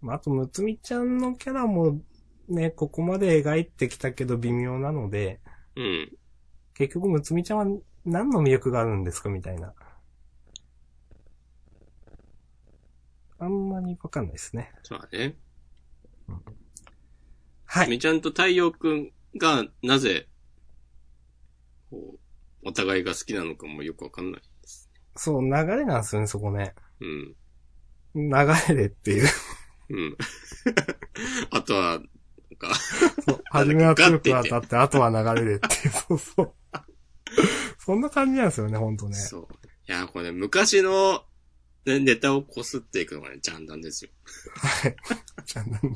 [0.00, 1.98] まあ、あと、むつみちゃんのキャラも、
[2.48, 5.40] ね、ここまで描いてきたけど微妙なので、
[5.76, 6.12] うん。
[6.74, 9.72] 結局むつみちゃんは何の魅力があるんですかみたいな。
[13.38, 14.72] あんまりわかんないですね。
[14.82, 15.36] そうだね。
[17.64, 17.90] はい。
[17.90, 20.28] みちゃんと太陽くんがなぜ、
[21.90, 24.90] こう、お互いが好きなのかもよくわかんないです。
[25.16, 26.74] そう、流れなんですよね、そこね。
[27.00, 27.34] うん。
[28.14, 28.32] 流
[28.68, 29.28] れでっていう。
[29.90, 30.16] うん。
[31.50, 32.00] あとは、
[32.56, 32.74] か、
[33.26, 33.40] そう。
[33.50, 35.88] 初めは強く当たって、 あとは流れでって。
[35.88, 36.52] そうそう。
[37.78, 39.14] そんな感じなんですよね、ほんとね。
[39.14, 39.48] そう。
[39.88, 41.24] いや、これね、昔の、
[41.84, 44.10] ね、ネタをこすっていくのがね、ジャンダンですよ。
[44.56, 44.96] はい。
[45.44, 45.88] じゃあなんだ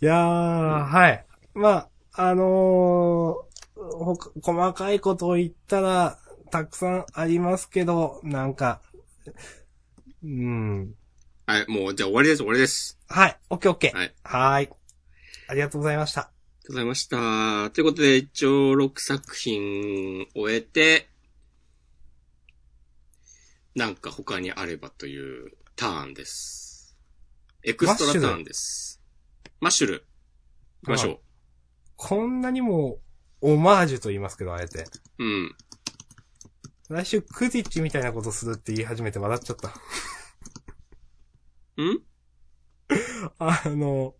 [0.00, 1.26] いやー、はい。
[1.54, 3.52] まあ、あのー
[4.42, 6.18] 細かいことを言ったら、
[6.50, 8.80] たくさんありますけど、なんか、
[10.22, 10.94] うん。
[11.52, 12.98] はい、もう、じゃあ終わりです、終わりです。
[13.10, 13.94] はい、オッケーオッケー。
[13.94, 14.14] はい。
[14.22, 14.68] はーい。
[15.48, 16.22] ありがとうございました。
[16.22, 17.70] ありがとうございました。
[17.74, 21.10] ということで、一応6作品終えて、
[23.74, 26.96] なんか他にあればというターンです。
[27.64, 29.02] エクストラターンです。
[29.60, 30.06] マッシュル。
[30.84, 31.20] 行きましょ
[31.96, 32.96] こんなにも、
[33.42, 34.86] オマージュと言いますけど、あえて。
[35.18, 35.22] う。
[35.22, 35.54] うん。
[36.88, 39.74] 来週クディッチみたいなことするって言い始めて笑っちゃった。
[41.76, 42.02] ん？
[43.38, 44.14] あの、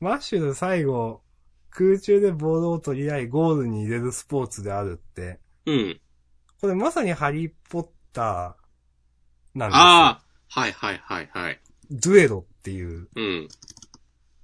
[0.00, 1.22] マッシュル最後、
[1.70, 6.00] 空中でボールを取り合いゴールに入れるスポーツであるって、うん。
[6.60, 9.82] これまさにハリーポッターなんですよ。
[9.82, 11.60] ああはいはいはいはい。
[11.90, 13.08] デュエロっていう。
[13.14, 13.48] うん。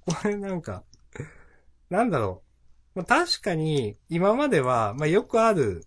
[0.05, 0.83] これなんか、
[1.89, 2.43] なんだろ
[2.95, 2.99] う。
[2.99, 5.85] まあ、確かに、今までは、まあ、よくある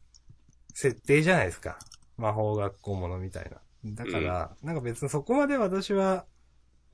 [0.74, 1.78] 設定じゃないですか。
[2.16, 3.60] 魔法学校ものみたいな。
[3.94, 6.26] だから、なんか別にそこまで私は、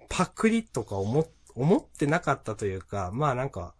[0.08, 3.74] パクリとか思、思ってなかったというか、まあなんか、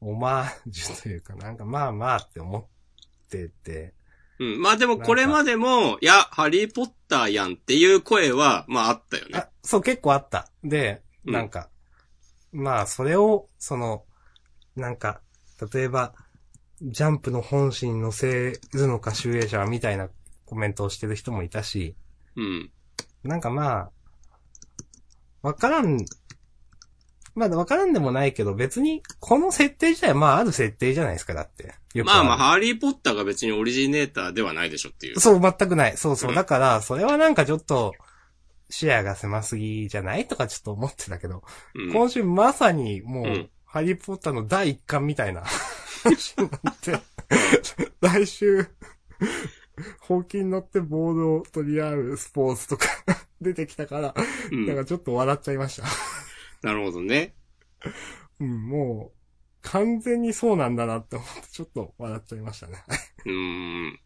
[0.00, 3.94] オマージュというか、なんかまあまあって思ってて、
[4.38, 4.62] うん。
[4.62, 10.48] まあでもこれまでも、いや、ハリーポッターやんっていう声は、まああったよねあ。、そう結構あった。
[10.62, 11.68] で、うんなんか、
[12.52, 14.04] まあそれを、その、
[14.76, 15.20] なんか、
[15.72, 16.14] 例えば、
[16.80, 20.08] ジャンプの本誌に載せるのか、集英者はみたいな
[20.46, 21.96] コメントをしてる人もいたし、
[22.36, 22.70] うん。
[23.24, 23.90] なんかまあ、
[25.42, 26.04] わからん、
[27.34, 31.74] まあわからんでもないけど、別に、この設定自体はまあある設定じゃないですか、だって。
[32.04, 35.20] まあまあ、るハリーポッターが別にオリジネーターではないでしょっていう。
[35.20, 35.96] そう、全くない。
[35.96, 36.30] そうそう。
[36.30, 37.92] うんだから、それはなんかちょっと、
[38.70, 41.42] 視野が狭すぎじゃないとかちょっと思ってたけど、
[41.74, 41.92] うん。
[41.92, 45.42] 今週まさにもう、うんハリーポッターの第一巻みたいな
[46.02, 46.98] 話になって、
[48.00, 48.66] 来週、
[50.00, 52.86] ほうきに乗ってボールを取り合うスポーツとか、
[53.40, 54.14] 出てきたから、
[54.50, 54.66] うん。
[54.66, 55.88] なんかちょっと笑っちゃいました。
[56.62, 57.34] なるほどね。
[58.40, 59.18] うん、もう、
[59.62, 62.84] 完全にそうなんだなって思って、ちょっと笑っちゃいましたね。
[63.24, 64.00] うーん。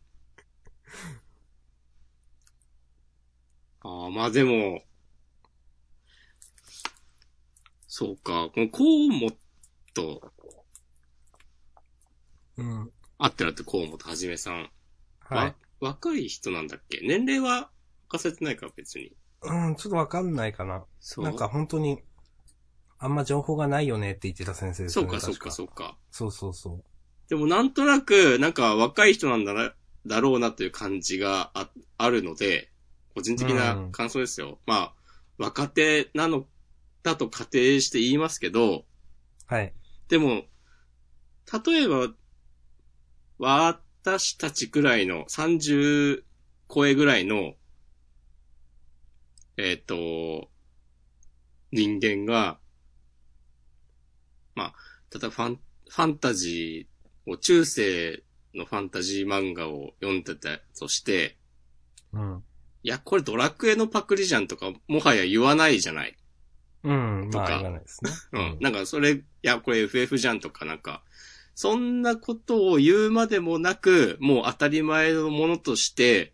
[3.80, 4.82] ああ、まあでも、
[7.86, 9.30] そうか、このコウモ
[9.94, 10.32] と、
[12.56, 12.92] うん。
[13.18, 14.70] あってなってコウモとはじめさん。
[15.20, 15.56] はいわ。
[15.80, 17.00] 若い人なんだっけ？
[17.02, 17.70] 年齢は
[18.04, 19.12] 明かせてないから別に。
[19.44, 20.84] うん、ちょっとわかんないかな。
[21.00, 21.24] そう？
[21.24, 22.00] なんか本当に、
[22.98, 25.10] あんま情報がないよねって言ってた先生ですよね。
[25.10, 25.98] そうか、そうか、確そうか。
[26.10, 26.84] そうそうそう。
[27.28, 29.74] でもなんとなく、なんか若い人なんだな、
[30.06, 32.70] だろうなという感じがああるので、
[33.14, 34.58] 個人的な感想ですよ。
[34.66, 34.94] まあ、
[35.38, 36.46] 若手なの、
[37.02, 38.84] だと仮定して言いますけど、
[39.46, 39.74] はい。
[40.08, 40.44] でも、
[41.66, 42.08] 例えば、
[43.38, 46.22] 私たちくらいの、30
[46.72, 47.54] 超えぐらいの、
[49.56, 50.50] えっ、と、
[51.72, 52.58] 人間が、
[54.54, 54.74] まあ、
[55.10, 58.22] ただファン、ファンタジーを、中世
[58.54, 61.38] のファンタジー漫画を読んでたとして、
[62.12, 62.44] うん。
[62.82, 66.16] いや、これドラクエのパクリじゃんとか、もはや言わないじゃない？
[66.84, 68.10] うん、まあとか言わないですね。
[68.32, 68.58] うん。
[68.60, 71.02] なんかそれ、いや、これ FF じゃんとかなんか、
[71.54, 76.32] そんなことを言うまでもなく、もう当たり前のものとして、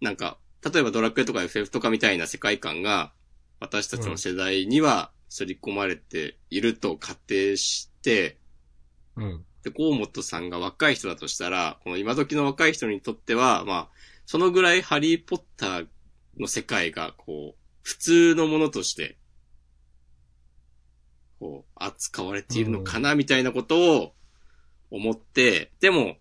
[0.00, 3.12] なんか、例えばドラクエとか FF とかみたいな世界観が、
[3.60, 8.38] 私たちの世代には刷り込まれていると仮定して、
[9.16, 9.44] うん。
[9.62, 13.88] で、河本さんが若い人だとしたら、この今時の若い人にとっては、まあ、
[14.24, 15.86] そのぐらいハリーポッター
[16.38, 19.16] の世界が、こう、普通のものとして、
[21.40, 24.14] こう、扱われているのかな、みたいなことを
[24.90, 26.16] 思って、でも、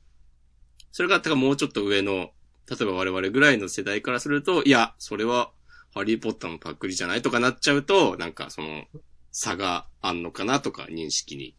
[0.92, 2.32] それが、たかもうちょっと上の、
[2.70, 5.52] 例えば我々ぐらいの世代からすると、いや、それは、
[5.94, 8.84] ハリーポッターのパクリじゃないとかなっちゃうと、なんかその、
[9.32, 11.56] 差があんのかなとか、認識に。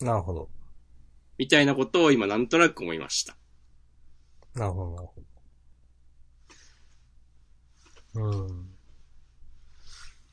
[0.00, 0.48] なるほど。
[1.38, 3.36] みたいなことを今なんとなく思いました。
[4.54, 5.30] なるほど、なるほど。
[8.14, 8.70] うん。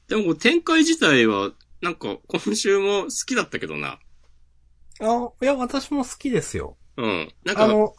[0.07, 1.51] でも展開自体は、
[1.81, 3.99] なんか今週も好きだったけどな。
[4.99, 6.77] あ、いや、私も好きですよ。
[6.97, 7.33] うん。
[7.43, 7.95] なんか、あの、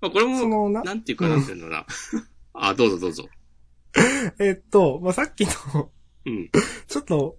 [0.00, 1.86] まあ、これそも、の、な、なんていうかなんていうのな。
[2.52, 3.28] あ、どうぞどうぞ。
[4.38, 5.90] えっと、まあ、さっきの、
[6.26, 6.50] うん。
[6.86, 7.38] ちょっと、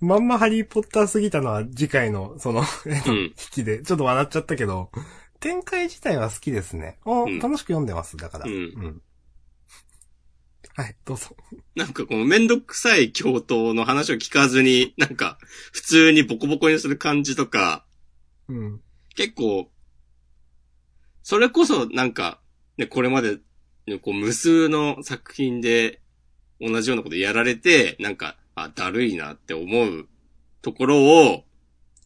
[0.00, 4.90] まんまハリーポッターすぎたのは次回の、その、えっと、うん引きで、ちょっと笑っちゃったけど、
[5.40, 6.98] 展開自体は好きですね。
[7.04, 8.46] お、うん楽しく読んでます、だから。
[8.46, 9.02] うんうん。
[10.74, 11.36] はい、どうぞ。
[11.74, 15.38] なんかこのめんどくさい教頭の話を聞かずに、なんか、
[15.72, 17.84] 普通にボコボコにする感じとか、
[18.48, 18.80] うん。
[19.16, 19.70] 結構、
[21.28, 22.40] それこそなんか、
[22.78, 23.36] ね、これまで、
[23.86, 26.00] ね、こう無数の作品で
[26.58, 30.08] 同じようなことやられて、なんか、あ、だるいなって思う
[30.62, 31.44] ところを、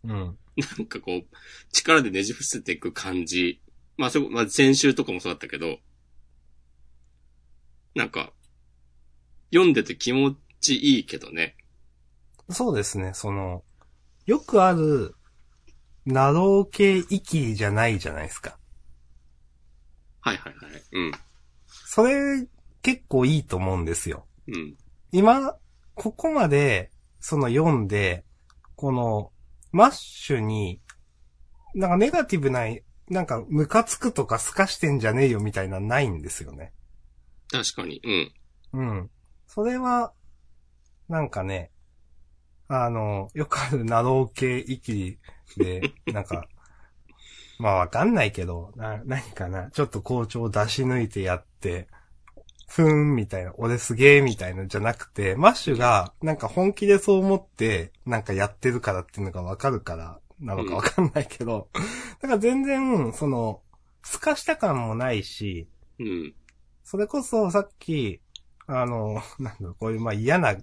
[0.03, 0.37] うん。
[0.77, 1.37] なんかこう、
[1.71, 3.63] 力でねじ伏せていく感じ。
[3.97, 5.79] まあ、そこ、まあ、先週とかもそうだったけど、
[7.95, 8.33] なんか、
[9.53, 11.55] 読んでて気持ちいいけどね。
[12.51, 13.63] そうですね、その、
[14.27, 15.15] よくある、
[16.07, 18.59] なろう系イキリじゃないじゃないですか。
[20.23, 20.83] はいはいはい。
[20.93, 21.13] うん。
[21.67, 22.47] それ、
[22.81, 24.27] 結構いいと思うんですよ。
[24.49, 24.77] うん。
[25.11, 25.57] 今、
[25.95, 26.91] ここまで、
[27.21, 28.25] その読んで、
[28.77, 29.33] この、
[29.73, 30.81] マッシュに、
[31.75, 32.67] なんかネガティブな、
[33.09, 36.73] なんかムカつくとかスカしてんじゃねえよみたいなのないんですよね。
[37.51, 38.01] 確かに。
[38.73, 38.81] うん。
[38.81, 39.11] うん。
[39.47, 40.13] それは、
[41.09, 41.71] なんかね、
[42.69, 45.19] あの、よくあるなろう系イキリ
[45.57, 46.47] で、なんか、
[47.63, 51.87] まあわかんないけど、な、何かな、ちょっと校長を出し抜いてやって、
[52.67, 61.69] ふーんみたいな、俺すげえみたいなじゃなくて、マッシュがなんか本気でそう思って、なんかやってるからっていうのがわかるから、なのかわかんないけど、
[62.21, 63.61] だから全然、その、
[64.03, 65.69] 透かした感もないし、
[66.01, 66.35] うん。
[66.83, 68.21] それこそさっき、
[68.67, 70.57] あの、なんだこういうまあ嫌な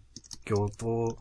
[0.43, 1.17] 教頭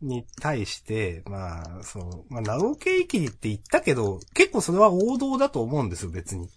[0.00, 6.48] に対して、まあ、そう、まあ、ナロー系イキリって言ったけど、結構それは王道だと思うんですよ、別に。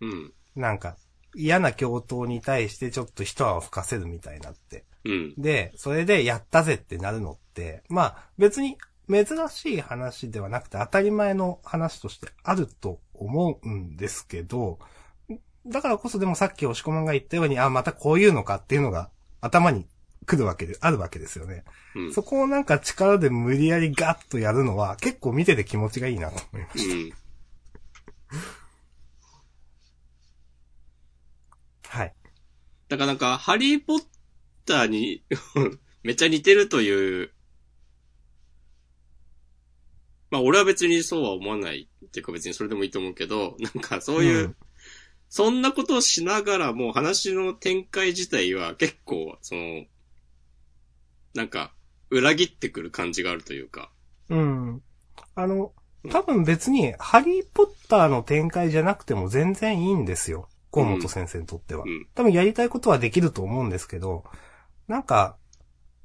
[0.00, 0.32] うん。
[0.54, 0.96] なんか、
[1.34, 4.84] 嫌な教頭に対してちょっと一泡吹かせるみたいなって。
[5.04, 5.34] うん。
[5.36, 8.78] で、それでやったぜってなるのって、まあ別に
[9.08, 14.78] 珍しい話ではなくて当たり前の話としてあると思うんですけど、
[15.66, 19.10] だからこそでもさっき押し込まんが言ったように、あ、またこういうのかっていうのが
[19.40, 19.86] 頭に
[20.26, 21.64] 来るわけで、あるわけですよね。
[21.94, 22.12] うん。
[22.12, 27.12] そこをなんか力で無理やりガッとやるのは結構見てて気持ちがいいなと思いましうん。
[31.82, 31.88] た。
[31.98, 32.14] はい。
[32.88, 34.04] だからなんか、ハリーポッ
[34.66, 35.24] ターに
[36.02, 37.32] めっちゃ似てるという、
[40.30, 44.56] まあ俺は別にそうは思わないっていうか別にそれでもいいと思うけど、なんかそういう、うん
[45.28, 49.84] そんなことをしながらも話の展開自体は結構、その、
[51.36, 51.72] なんか、
[52.10, 53.90] 裏切ってくる感じがあるというか。
[54.28, 54.82] うん。
[55.34, 55.72] あの、
[56.10, 60.48] 多分別に、ハリーポッターの展開じゃなくても全然いいんですよ。
[60.72, 61.84] 河本先生にとっては。
[61.86, 62.06] うん。
[62.14, 64.24] 多分やりたいことはできると思うんですけど、
[64.88, 65.36] なんか、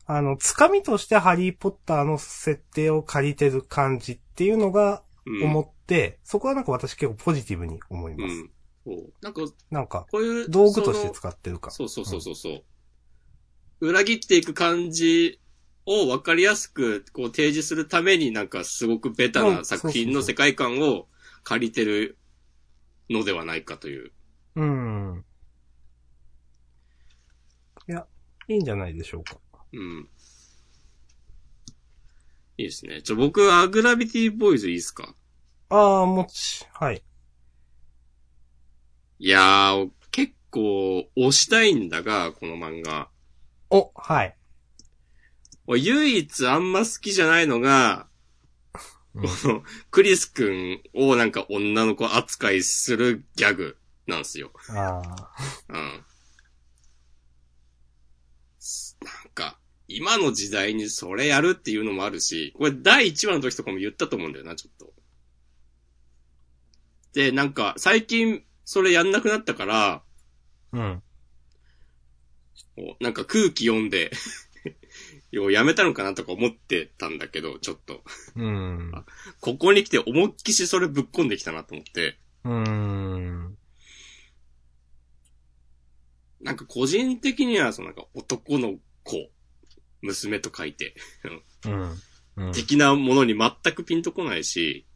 [0.05, 5.43] あの、つかみとしてハリーポッターの設定を借りてる感じっていうのがうん。
[5.43, 8.33] 思って、そこはなんか私結構ポジティブに思います。
[8.87, 9.13] うん。
[9.21, 11.71] なんか、なんか、こういう、道具としてそ使ってるかの。
[11.71, 12.63] そうそうそうそうそう。
[13.81, 15.41] 裏切っていく感じ
[15.85, 21.07] を分かりやすく、こう提示するためになんかすごくベタうんな作品の世界観を
[21.43, 22.17] 借りてる
[23.09, 24.11] のではないかという。
[24.55, 25.25] うん。
[27.89, 28.05] いや、
[28.47, 29.37] いいんじゃないでしょうか。
[29.73, 30.09] うん。
[32.57, 33.01] いいですね。
[33.01, 35.15] ちょ、僕、アグラビティボーイズいいですか？
[35.69, 37.03] ああ、もち、はい。
[39.17, 43.09] いやー、結構推したいんだが、この漫画。
[43.71, 44.35] お、はい。
[45.65, 48.07] 俺唯一あんま好きじゃないのが、
[49.15, 53.77] うんこの、 クリス君をなんか女の子扱いするギャグ
[54.07, 54.51] なんですよ。
[54.69, 55.01] あ
[55.69, 56.05] うん。
[59.01, 59.57] なんか、
[59.87, 64.93] 今の時代にそれやるっていうのもあるし、これ第1話の時とかも言ったと思うんだよな、ちょっと。
[67.13, 70.03] で、なんか、最近、それやんなくなったから、あ。
[70.71, 71.03] うん。
[72.81, 74.09] こうなんか空気読んで、
[75.29, 78.03] ようやめたのかなとか思ってたんだけど、ちょっと。
[78.35, 78.91] うん。
[79.39, 82.17] ここに来て思いっきしそれぶっ込んできたなと思って。
[82.43, 83.57] うん。
[86.41, 89.29] なんか個人的には、そのなんか男の子、
[90.01, 90.95] 娘と書いて、
[91.65, 91.99] うん。
[92.47, 92.51] うん。
[92.51, 94.87] 的なものに全くピンとこないし、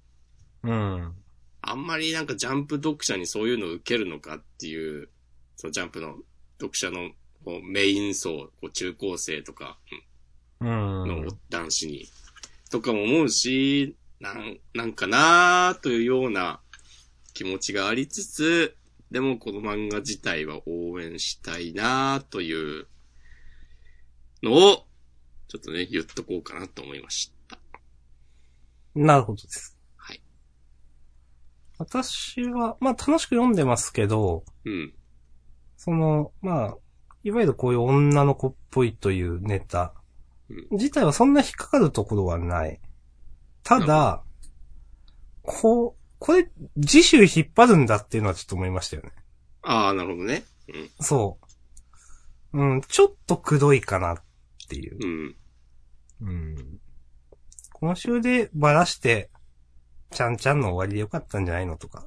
[0.63, 1.13] うん。
[1.61, 5.09] あんまりなんかジャンプ読者にそういうのを受けるのかっていう、
[5.55, 6.17] そのジャンプの
[6.59, 7.11] 読者の
[7.45, 9.77] こうメイン層、こう中高生とか
[10.59, 10.67] うん。
[10.67, 12.07] の男子に、
[12.71, 16.59] とかも思うし、なん、なんかなーというような
[17.33, 18.75] 気持ちがありつつ、
[19.11, 22.87] でもこの漫画自体は応援したいなーという
[24.41, 24.85] のを、
[25.47, 27.59] ちょっとね、言っとこうかなと思いました。
[28.95, 29.77] なるほどです。
[29.97, 30.21] はい。
[31.77, 34.93] 私は、まあ楽しく読んでますけど、うん。
[35.77, 36.77] その、まあ、
[37.25, 39.93] いわゆるこういう女の子っぽいというネタ
[40.49, 42.79] うん自体はそんな引っかかるところはない。
[43.63, 44.23] ただ、
[45.41, 46.47] こう、これ、
[46.79, 49.11] 次週引っ張るんだっていうのはちょっと思いましたよね。
[49.63, 50.43] ああ、なるほどね。
[50.67, 50.89] うん。
[50.99, 51.39] そ
[52.53, 52.59] う。
[52.59, 54.17] うん、ちょっとくどいかなっ
[54.69, 55.35] ていう。
[56.21, 56.29] うん。
[56.29, 56.79] うん。
[57.73, 59.31] 今週でばらして、
[60.11, 62.05] ちゃんちゃんの終わりでよかったんじゃないのとか。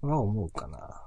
[0.00, 1.03] は思うかな。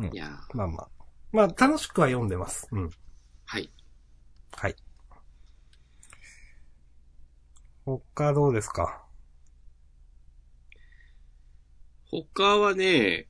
[0.00, 0.88] いやーまあまあ。
[1.32, 2.68] まあ、楽しくは読んでます。
[2.72, 2.90] うん。
[3.46, 3.72] はい。
[4.56, 4.76] はい。
[7.84, 9.04] 他どうですか？
[12.10, 13.28] 他はね、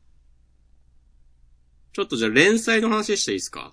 [1.92, 3.72] ちょっとじゃあ連載の話していいですか？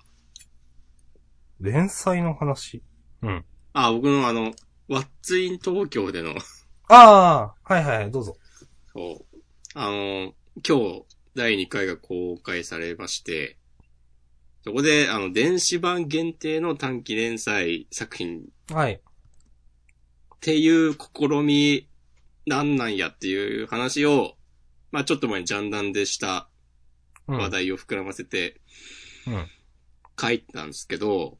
[1.60, 2.82] 連載の話？
[3.22, 3.44] うん。
[3.74, 4.52] あ、僕のあの、
[4.88, 6.34] ワッツイン東京での、
[6.88, 8.36] ああ、はいはい、どうぞ。
[8.92, 9.38] そう、
[9.74, 10.34] あの、
[10.66, 13.56] 今日、第2回が公開されまして、
[14.64, 18.42] そこで、あの、電子版限定の短期連載作品
[18.72, 18.92] はい。
[18.94, 21.88] っていう試み
[22.46, 24.36] なんなんやっていう話を、
[24.90, 26.48] まあちょっと前にジャンダンでした
[27.26, 27.38] うん。
[27.38, 28.60] 話題を膨らませて
[29.26, 29.46] うん。
[30.20, 31.38] 書いたんですけど、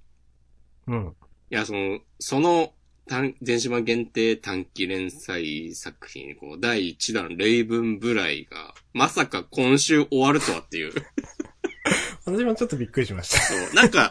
[0.86, 1.14] うん。
[1.50, 2.72] いや、その、その
[3.06, 10.92] 短、電子版限定短期連載作品、こう、第1弾、レイブンブライが、まさか今週終わるとはっていう。
[12.24, 13.40] 私もちょっとびっくりしました。
[13.40, 14.10] そう、なんか、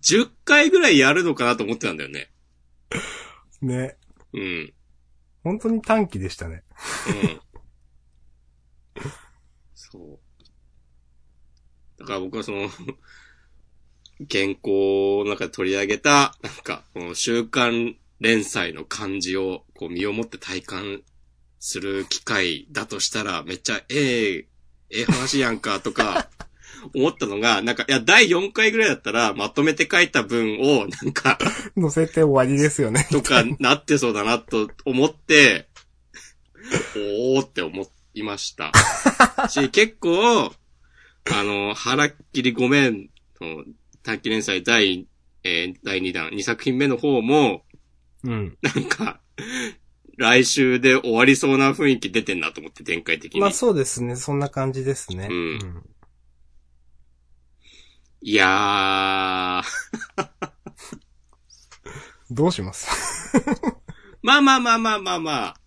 [0.00, 2.30] 10回ぐらいやるのかなと思ってたんだよね。
[3.60, 3.96] ね。
[4.32, 4.72] うん。
[5.42, 6.62] 本当に短期でしたね。
[7.08, 7.40] うん。
[9.74, 10.20] そう。
[11.98, 12.70] だから僕はその、
[14.30, 21.02] 原稿の中で取り上げた、なんか、この週刊連載の感じを、こう、身をもって体感
[21.58, 24.46] する機会だとしたら、めっちゃ、ええ
[24.90, 26.28] ええ話やんか、とか、
[26.94, 31.38] 思ったのが、なんか、いや、第4回ぐらいだったら、まとめて書いた文を、なんか、
[31.78, 33.06] 載せて終わりですよね。
[33.10, 35.68] とかなってそうだなと思って、
[36.96, 38.72] おーって思いいました。
[39.48, 40.52] し、結構、あ
[41.42, 43.08] の、腹っきりごめん
[43.40, 43.64] の
[44.02, 45.06] 短期連載第、
[45.42, 47.64] えー第2弾、2作品目の方も、
[48.24, 48.58] うん。
[48.62, 49.20] なんか、
[50.18, 53.40] 来週で終わりそうな雰囲気出てんなと思って、展開的に。
[53.40, 54.16] まあそうですね。
[54.16, 55.28] そんな感じですね。
[55.30, 55.82] うん
[58.22, 60.28] いやー、
[62.30, 62.86] どうします？
[64.22, 65.60] まあまあまあまあまあまあ。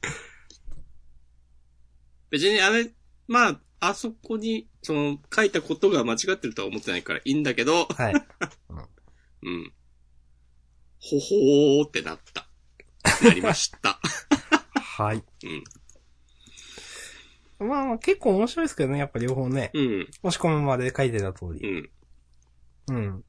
[2.30, 2.92] 別にあれ、
[3.28, 8.14] まあ、あそこに、その、書いたことが間違ってるとは思ってないからいいんだけど、はい。
[9.44, 9.74] うん。
[11.00, 12.48] ほほーってなった。
[13.24, 14.00] なりました。
[14.76, 15.24] はい。
[17.60, 17.68] うん。
[17.68, 19.00] まあまあ結構面白いですけどね。
[19.00, 19.72] やっぱ両方ね。
[19.74, 20.08] うん。
[20.24, 21.82] 押し込むまで書いてた通うり。
[21.82, 21.90] ん。
[22.90, 23.26] うん。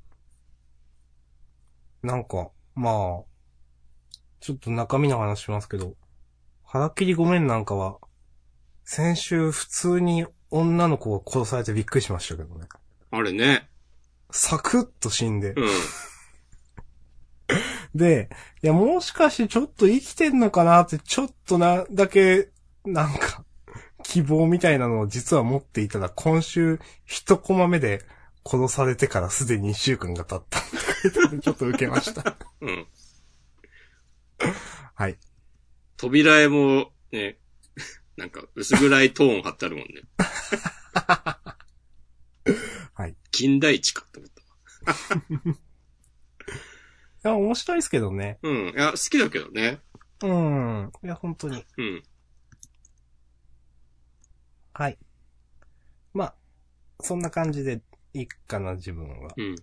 [2.03, 3.25] なんか、まあ、
[4.41, 5.95] ちょっと中身の話しますけど、
[6.65, 7.99] 腹切りごめんなんかは、
[8.85, 12.67] 先週普通に女の子が殺されてびっくりしましたけどね。
[13.11, 13.69] あれね。
[14.31, 15.53] サクッと死んで。
[15.53, 15.69] うん。
[17.95, 18.31] で、
[18.63, 22.51] いや、もしかしてちょっと生きてんのかなって、ちょっとな、だけ、
[22.85, 23.45] なんか、
[24.05, 28.05] 希望みたいなのを実は持っていたら、今週、一コマ目で
[28.47, 30.63] 殺されてからすでに一週間が経ったっ
[31.43, 32.37] ちょっと受けました。
[32.61, 32.87] うん。
[34.95, 35.19] はい。
[35.97, 37.39] 扉絵も、ね、
[38.17, 40.03] なんか、薄暗いトーン貼ってあるもんね。
[42.95, 43.17] はい。
[43.33, 44.35] 近代地かって思った。
[45.55, 45.59] い
[47.23, 48.39] や、面白いですけどね。
[48.43, 48.69] うん。
[48.69, 49.81] いや、好きだけどね。
[50.23, 50.93] うん。
[51.03, 51.65] いや、本当に。
[51.77, 52.03] うん。
[54.75, 54.99] はい。
[56.13, 56.35] まあ、
[57.01, 57.81] そんな感じで
[58.13, 59.33] いいかな、自分は。
[59.37, 59.57] うん。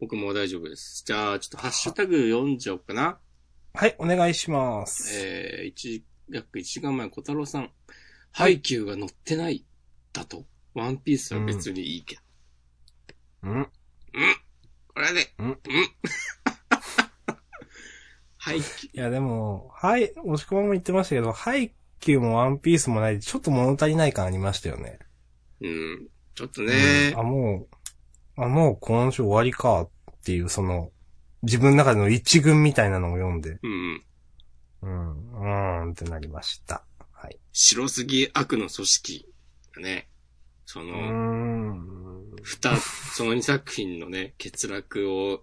[0.00, 1.04] 僕も大丈夫です。
[1.04, 3.18] じゃあ、ちょっとハッシュタグ読んじゃおうかな。
[3.80, 5.24] はい、お願いします。
[5.24, 7.70] えー、一、約1時間前、小太郎さん。
[8.32, 9.64] ハイキューが載ってない、
[10.12, 10.46] だと？
[10.74, 13.50] ワンピースは別にいいけど。
[13.50, 13.68] うん。
[14.88, 15.58] これはね、うん
[18.36, 24.98] ハイキュいや、でも、はい、押し込まも言ってましたけど、ハイキューもワンピースもないで、ちょっと物足りない感ありましたよね。
[25.60, 25.68] ー。
[25.68, 25.70] う
[26.02, 26.08] ん。
[26.34, 27.68] ちょっとねうんあ、も
[28.36, 29.88] う、あ、もう今週終わりかっ
[30.24, 30.90] ていう、その、
[31.42, 34.02] 自分の中での一軍みたいなのを読んで、うん。
[34.82, 36.84] うん、うーんってなりました。
[37.12, 37.38] はい。
[37.52, 39.26] 白すぎ悪の組織
[39.74, 40.08] がね、
[40.66, 41.78] そうの。
[42.42, 45.42] 二、その二作品のね、欠落を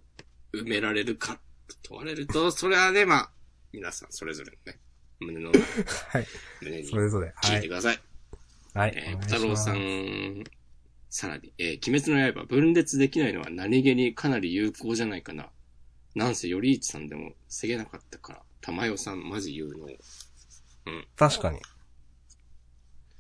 [0.53, 3.31] 埋められるかと問われると、それはね、まあ、
[3.73, 4.79] 皆さんそれぞれのね、
[5.19, 5.51] 胸の、
[6.09, 6.27] はい。
[6.61, 7.33] 胸にそれぞれ。
[7.35, 7.55] はい。
[7.55, 7.99] 聞いてください。
[8.73, 8.93] はい。
[8.95, 10.43] えー、太郎さん、
[11.09, 15.49] さらに、えー、鬼滅の刃、分裂できないのは何気にかなり有効じゃないかな。
[16.15, 19.87] なんせ、よりいちさんでも防げなかったから、玉代さん、マジ言うの。
[21.15, 21.59] 確かに。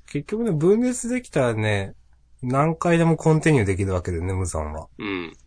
[0.07, 1.95] 結局ね、分裂できたらね、
[2.41, 4.87] 何回でもコンティニューできるわけでね、無残は。
[4.97, 5.37] うん。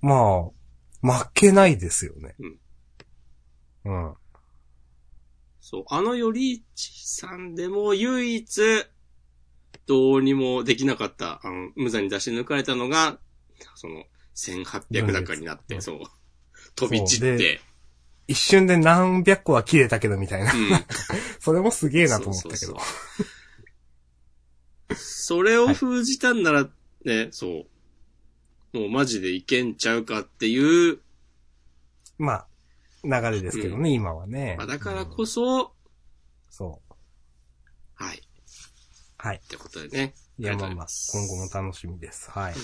[0.00, 0.50] ま
[1.02, 2.34] あ、負けないですよね。
[2.38, 4.06] うん。
[4.06, 4.14] うん。
[5.60, 8.62] そう、あのよりいちさんでも唯一、
[9.86, 13.18] どうにもできなかった、あの、無残に出し抜かれたのが、
[13.74, 14.04] その、
[14.34, 16.00] 1800高になって、うんそう、
[16.76, 17.60] 飛び散っそうて、
[18.26, 20.52] 一瞬で何百個は切れたけどみたいな。
[20.52, 20.70] うん。
[21.40, 22.78] それもすげえなと思ったけどそうそう。
[22.78, 22.86] そう
[24.96, 26.68] それを封じたんなら、
[27.04, 27.66] ね、そ
[28.72, 28.78] う。
[28.78, 30.98] もうマジでいけんちゃうかっていう、
[32.18, 32.46] まあ、
[33.04, 34.56] 流れですけどね、今はね。
[34.58, 35.72] まあ、だからうんこそ、
[36.50, 36.94] そう。
[37.94, 38.22] はい。
[39.16, 39.36] はい。
[39.36, 40.14] ってことでね。
[40.38, 42.30] いや、まあまあ、今後も楽しみです。
[42.30, 42.54] はい。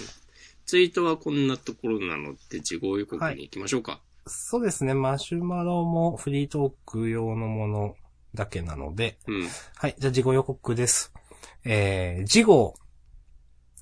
[0.70, 4.01] ツイートはこんなところなので、事後予告に行きましょうか。
[4.28, 7.97] そうですね、マシュマロもフリートーク用のもの
[8.36, 9.48] だけなので、うん。
[9.74, 11.12] はい、じゃあ事後予告です。
[11.64, 12.74] えー、事後、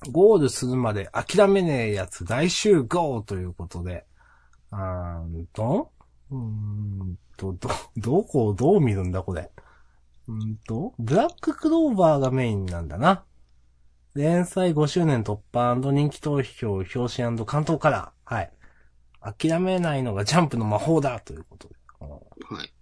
[0.09, 4.07] ゴールするまで諦めねえやつ大集合ということで、
[4.71, 5.91] うーんと、
[6.31, 9.51] うーんと、ど、 どこをどう見るんだこれ。
[10.27, 13.25] うーんと、ブラッククローバーがメインなんだな。
[14.19, 18.35] 連載5周年突破人気投票、表紙関東カラー。
[18.35, 18.51] はい。
[19.21, 21.75] 諦めないのがジャンプの魔法だということで。
[22.01, 22.73] うんはい。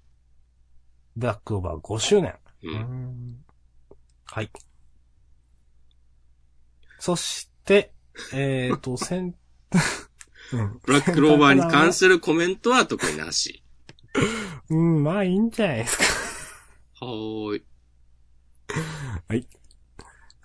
[1.15, 2.34] ブラッククローバー5周年。
[2.64, 2.72] う。
[2.72, 3.45] うんん
[4.26, 4.49] はい。
[6.97, 7.93] そして、
[8.34, 9.35] えっ、と、 せん、
[10.53, 10.80] うん。
[10.85, 13.64] ブラッククローバーに関するコメントは特になし。
[14.69, 15.97] うん、まあいいんじゃないです
[16.99, 17.05] か。
[17.05, 17.57] はー
[19.35, 19.47] い。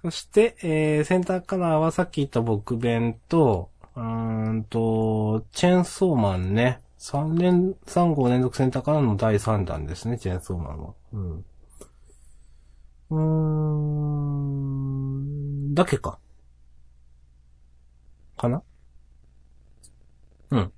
[0.02, 6.80] そして、えー、センターカラーはさっき言った僕弁と、うんと、チェーンソーマンね。
[6.98, 10.94] 3連、3号連続センターからの第3弾ですね、チェーンソーマンは。
[11.12, 11.44] うん。
[13.10, 13.18] うー
[15.70, 16.18] ん、だけか。
[18.36, 18.62] かな？
[20.50, 20.72] うん。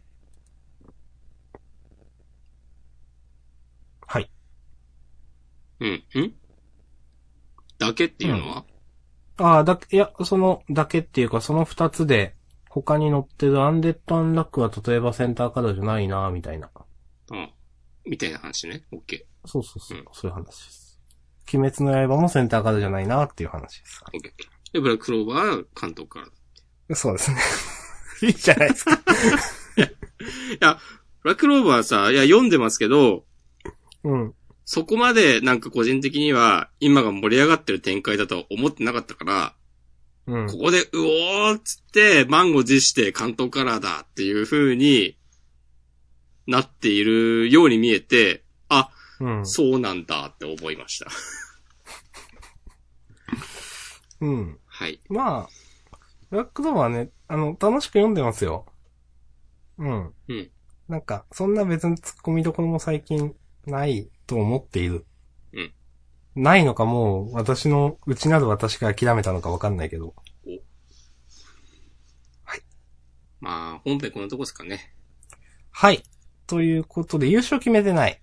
[4.07, 4.31] はい。
[5.81, 6.05] うん。
[6.21, 6.35] ん？
[7.79, 8.65] だけっていうのは、
[9.37, 12.37] ああ、だけ、いや、その、だけっていうか、その二つで、
[12.69, 16.71] 他に載ってるアンデッド・アンラックは例えばセンターカードじゃないなみたいな。
[17.31, 17.51] うん。
[18.05, 18.83] みたいな話ね。
[18.93, 21.01] オッケそうそうそう、うんそういう話です。
[21.53, 24.01] 鬼滅の刃もセンターカードじゃないなっていう話です。
[24.05, 24.17] ー。
[24.17, 24.73] オッケー。
[24.73, 26.97] で、ブラッククローバーは関東からだ。
[26.97, 27.37] そうですね。
[28.23, 28.93] いいじゃないですか。
[29.77, 29.81] い
[30.61, 30.79] や、
[31.23, 33.25] ブラッククローバーはさ、いや、読んでますけど、
[34.03, 34.35] うん。
[34.75, 39.55] そこまでなんか個人的には、今が盛り上がってる展開だとは思ってなかったから、
[40.27, 40.49] うん。
[40.49, 45.17] ここで、うおーっつって、満を持して関東カラーだっていう風に
[46.49, 48.91] なっているように見えて、あ、
[49.21, 49.47] うん。
[49.47, 51.07] そうなんだって思いました。
[54.23, 54.59] うん。
[54.67, 55.01] はい。
[55.09, 55.49] まあ、
[56.31, 58.67] ブラックドアはね、あの、楽しく読んでますよ。
[59.79, 60.13] うん。
[60.27, 60.51] うん。
[60.89, 63.37] なんか、そんな別に突っ込みどころも最近
[63.67, 65.07] ないと思っている。
[65.53, 65.73] うん。
[66.43, 70.15] ないのかもう、私の、うちなる私が諦めたのかわかんないけど。
[73.41, 74.95] まあ、本編こんなとこですかね。
[75.71, 76.03] はい。
[76.47, 78.21] ということで、優勝決めてない。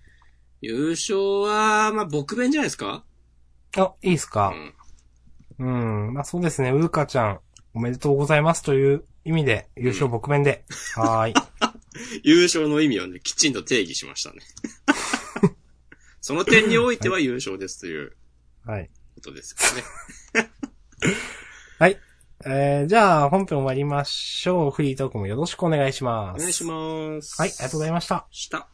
[0.60, 3.04] 優勝は、まあ、僕弁じゃないですか？
[3.76, 4.74] あ、いいっすうかん。
[5.58, 6.14] うん。
[6.14, 7.40] まあそうですね、うるかちゃん、
[7.74, 10.64] おめでとうございますという意味で、優勝僕面で。
[10.96, 11.34] はーい。
[12.24, 14.40] 優勝の意味をね、きちんと定義しましたね。
[16.22, 18.16] その点においては優勝ですという
[18.64, 18.88] はい。
[19.16, 19.82] ことですよ
[20.40, 20.50] ね。
[21.80, 21.98] はい。
[22.44, 24.70] えー、じゃあ、本編終わりましょう。
[24.70, 26.36] フリートークもよろしくお願いします。
[26.36, 27.40] お願いします。
[27.40, 28.26] はい、ありがとうございました。
[28.30, 28.68] した。